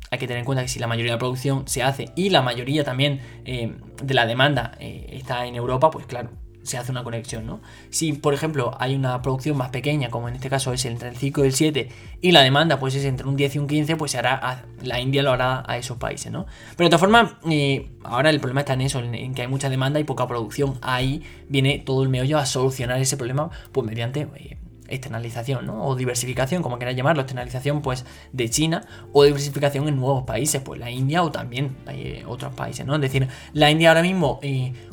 hay 0.09 0.19
que 0.19 0.25
tener 0.25 0.39
en 0.39 0.45
cuenta 0.45 0.61
que 0.61 0.69
si 0.69 0.79
la 0.79 0.87
mayoría 0.87 1.11
de 1.11 1.15
la 1.15 1.19
producción 1.19 1.67
se 1.67 1.83
hace 1.83 2.13
y 2.15 2.29
la 2.29 2.41
mayoría 2.41 2.85
también 2.85 3.19
eh, 3.43 3.75
de 4.01 4.13
la 4.13 4.25
demanda 4.25 4.77
eh, 4.79 5.07
está 5.11 5.45
en 5.45 5.55
Europa, 5.55 5.91
pues 5.91 6.05
claro, 6.05 6.29
se 6.63 6.77
hace 6.77 6.91
una 6.91 7.03
conexión, 7.03 7.45
¿no? 7.45 7.61
Si, 7.89 8.13
por 8.13 8.33
ejemplo, 8.33 8.75
hay 8.79 8.95
una 8.95 9.21
producción 9.21 9.57
más 9.57 9.69
pequeña, 9.69 10.09
como 10.09 10.29
en 10.29 10.35
este 10.35 10.49
caso 10.49 10.73
es 10.73 10.85
entre 10.85 11.09
el 11.09 11.17
5 11.17 11.43
y 11.43 11.47
el 11.47 11.53
7, 11.53 11.89
y 12.21 12.31
la 12.31 12.41
demanda 12.41 12.79
pues 12.79 12.95
es 12.95 13.05
entre 13.05 13.27
un 13.27 13.35
10 13.35 13.55
y 13.55 13.59
un 13.59 13.67
15, 13.67 13.95
pues 13.97 14.11
se 14.11 14.17
hará 14.17 14.65
la 14.81 14.99
India 14.99 15.23
lo 15.23 15.31
hará 15.31 15.63
a 15.67 15.77
esos 15.77 15.97
países, 15.97 16.31
¿no? 16.31 16.45
Pero 16.75 16.87
de 16.87 16.89
todas 16.89 17.01
formas, 17.01 17.33
eh, 17.49 17.89
ahora 18.03 18.29
el 18.29 18.39
problema 18.39 18.61
está 18.61 18.73
en 18.73 18.81
eso, 18.81 18.99
en, 18.99 19.33
que 19.33 19.41
hay 19.41 19.47
mucha 19.47 19.69
demanda 19.69 19.99
y 19.99 20.03
poca 20.03 20.27
producción. 20.27 20.77
Ahí 20.81 21.23
viene 21.49 21.79
todo 21.79 22.03
el 22.03 22.09
meollo 22.09 22.37
a 22.37 22.45
solucionar 22.45 22.99
ese 22.99 23.17
problema, 23.17 23.49
pues 23.71 23.85
mediante... 23.85 24.27
Eh, 24.35 24.57
externalización, 24.89 25.65
¿no? 25.65 25.85
O 25.85 25.95
diversificación, 25.95 26.61
como 26.61 26.77
quieras 26.77 26.95
llamarlo, 26.95 27.21
externalización 27.21 27.81
pues 27.81 28.05
de 28.31 28.49
China 28.49 28.85
o 29.11 29.23
diversificación 29.23 29.87
en 29.87 29.95
nuevos 29.95 30.23
países, 30.23 30.61
pues 30.61 30.79
la 30.79 30.91
India 30.91 31.23
o 31.23 31.31
también 31.31 31.75
eh, 31.87 32.23
otros 32.27 32.53
países, 32.53 32.85
¿no? 32.85 32.93
Es 32.95 33.01
decir, 33.01 33.27
la 33.53 33.71
India 33.71 33.89
ahora 33.89 34.03
mismo 34.03 34.39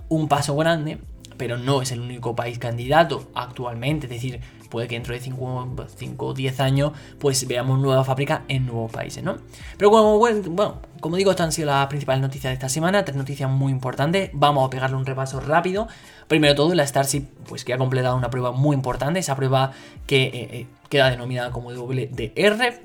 un 0.08 0.28
paso 0.28 0.56
grande 0.56 1.00
pero 1.40 1.56
no 1.56 1.80
es 1.80 1.90
el 1.90 2.00
único 2.00 2.36
país 2.36 2.58
candidato 2.58 3.30
actualmente. 3.34 4.04
Es 4.04 4.12
decir, 4.12 4.40
puede 4.68 4.88
que 4.88 4.96
dentro 4.96 5.14
de 5.14 5.20
5 5.20 6.26
o 6.26 6.34
10 6.34 6.60
años 6.60 6.92
pues 7.18 7.48
veamos 7.48 7.80
nuevas 7.80 8.06
fábricas 8.06 8.42
en 8.48 8.66
nuevos 8.66 8.92
países, 8.92 9.24
¿no? 9.24 9.38
Pero 9.78 9.90
como, 9.90 10.18
bueno, 10.18 10.82
como 11.00 11.16
digo, 11.16 11.30
estas 11.30 11.46
han 11.46 11.52
sido 11.52 11.68
las 11.68 11.86
principales 11.86 12.20
noticias 12.20 12.50
de 12.50 12.54
esta 12.54 12.68
semana, 12.68 13.06
tres 13.06 13.16
noticias 13.16 13.50
muy 13.50 13.72
importantes. 13.72 14.28
Vamos 14.34 14.66
a 14.66 14.68
pegarle 14.68 14.98
un 14.98 15.06
repaso 15.06 15.40
rápido. 15.40 15.88
Primero 16.28 16.54
todo, 16.54 16.74
la 16.74 16.86
Starship, 16.86 17.22
pues 17.48 17.64
que 17.64 17.72
ha 17.72 17.78
completado 17.78 18.16
una 18.16 18.28
prueba 18.28 18.52
muy 18.52 18.76
importante, 18.76 19.18
esa 19.18 19.34
prueba 19.34 19.72
que 20.06 20.24
eh, 20.24 20.32
eh, 20.34 20.66
queda 20.90 21.08
denominada 21.08 21.52
como 21.52 21.70
WDR 21.70 22.80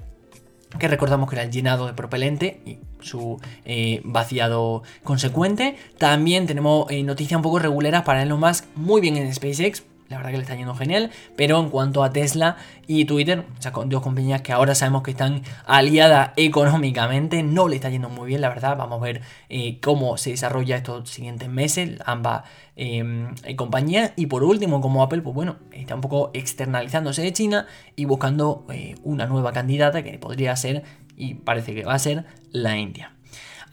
que 0.78 0.88
recordamos 0.88 1.30
que 1.30 1.36
era 1.36 1.44
el 1.44 1.52
llenado 1.52 1.88
de 1.88 1.94
propelente 1.94 2.62
y 2.66 2.78
su 3.00 3.40
eh, 3.66 4.02
vaciado 4.04 4.84
consecuente. 5.04 5.76
También 5.98 6.48
tenemos 6.48 6.90
eh, 6.90 7.04
noticias 7.04 7.38
un 7.38 7.44
poco 7.44 7.60
reguleras 7.60 8.04
para 8.04 8.24
Elon 8.24 8.40
Musk, 8.40 8.66
muy 8.76 9.02
bien 9.02 9.18
en 9.18 9.34
SpaceX, 9.34 9.84
la 10.10 10.18
verdad 10.18 10.32
que 10.32 10.38
le 10.38 10.44
está 10.44 10.56
yendo 10.56 10.76
genial. 10.76 11.12
Pero 11.36 11.60
en 11.60 11.70
cuanto 11.70 12.04
a 12.04 12.12
Tesla 12.12 12.58
y 12.88 13.06
Twitter, 13.06 13.46
o 13.58 13.62
sea, 13.62 13.72
dos 13.72 14.02
compañías 14.02 14.42
que 14.42 14.52
ahora 14.52 14.76
sabemos 14.76 15.04
que 15.04 15.12
están 15.12 15.42
aliadas 15.66 16.32
económicamente, 16.36 17.44
no 17.44 17.68
le 17.68 17.76
está 17.76 17.90
yendo 17.90 18.10
muy 18.10 18.28
bien, 18.28 18.42
la 18.42 18.50
verdad. 18.50 18.78
Vamos 18.78 19.02
a 19.02 19.04
ver 19.04 19.22
eh, 19.50 19.80
cómo 19.82 20.18
se 20.18 20.32
desarrolla 20.32 20.78
estos 20.78 21.10
siguientes 21.10 21.50
meses, 21.50 22.00
ambas 22.06 22.44
em, 22.76 23.34
compañías. 23.56 24.12
Y 24.16 24.28
por 24.28 24.44
último, 24.44 24.82
como 24.82 25.04
Apple, 25.04 25.22
pues 25.22 25.34
bueno, 25.34 25.58
está 25.72 25.96
un 25.96 26.02
poco 26.02 26.32
externalizándose 26.34 27.22
de 27.22 27.34
China 27.34 27.68
y 27.96 28.06
buscando 28.06 28.66
eh, 28.72 28.96
una 29.04 29.26
nueva 29.26 29.54
candidata 29.54 30.04
que 30.04 30.18
podría 30.20 30.56
ser, 30.56 30.84
y 31.18 31.36
parece 31.36 31.74
que 31.74 31.84
va 31.84 31.94
a 31.94 32.00
ser, 32.00 32.26
la 32.52 32.78
India. 32.78 33.15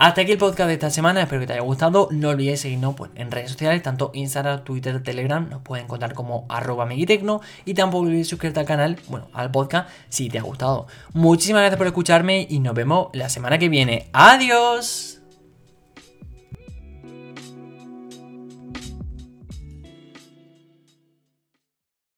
Hasta 0.03 0.23
aquí 0.23 0.33
el 0.33 0.38
podcast 0.38 0.67
de 0.67 0.75
esta 0.75 0.91
semana, 0.91 1.23
espero 1.23 1.43
que 1.43 1.47
te 1.47 1.53
haya 1.53 1.62
gustado. 1.62 2.09
No 2.11 2.31
olvides 2.31 2.62
seguirnos 2.62 2.97
pues, 2.97 3.12
en 3.15 3.31
redes 3.31 3.53
sociales, 3.53 3.85
tanto 3.85 4.11
Instagram, 4.15 4.65
Twitter, 4.65 5.01
Telegram, 5.01 5.49
nos 5.49 5.62
pueden 5.62 5.85
encontrar 5.85 6.12
como 6.12 6.45
arroba 6.49 6.87
megitecno 6.87 7.41
y 7.65 7.75
tampoco 7.75 8.07
olvides 8.07 8.27
suscribirte 8.27 8.59
al 8.59 8.67
canal, 8.67 8.99
bueno, 9.07 9.29
al 9.33 9.53
podcast 9.53 9.88
si 10.09 10.29
te 10.29 10.41
ha 10.41 10.43
gustado. 10.43 10.88
Muchísimas 11.12 11.61
gracias 11.61 11.79
por 11.79 11.87
escucharme 11.87 12.49
y 12.51 12.59
nos 12.59 12.75
vemos 12.75 13.11
la 13.12 13.29
semana 13.29 13.59
que 13.59 13.69
viene. 13.69 14.09
¡Adiós! 14.12 15.21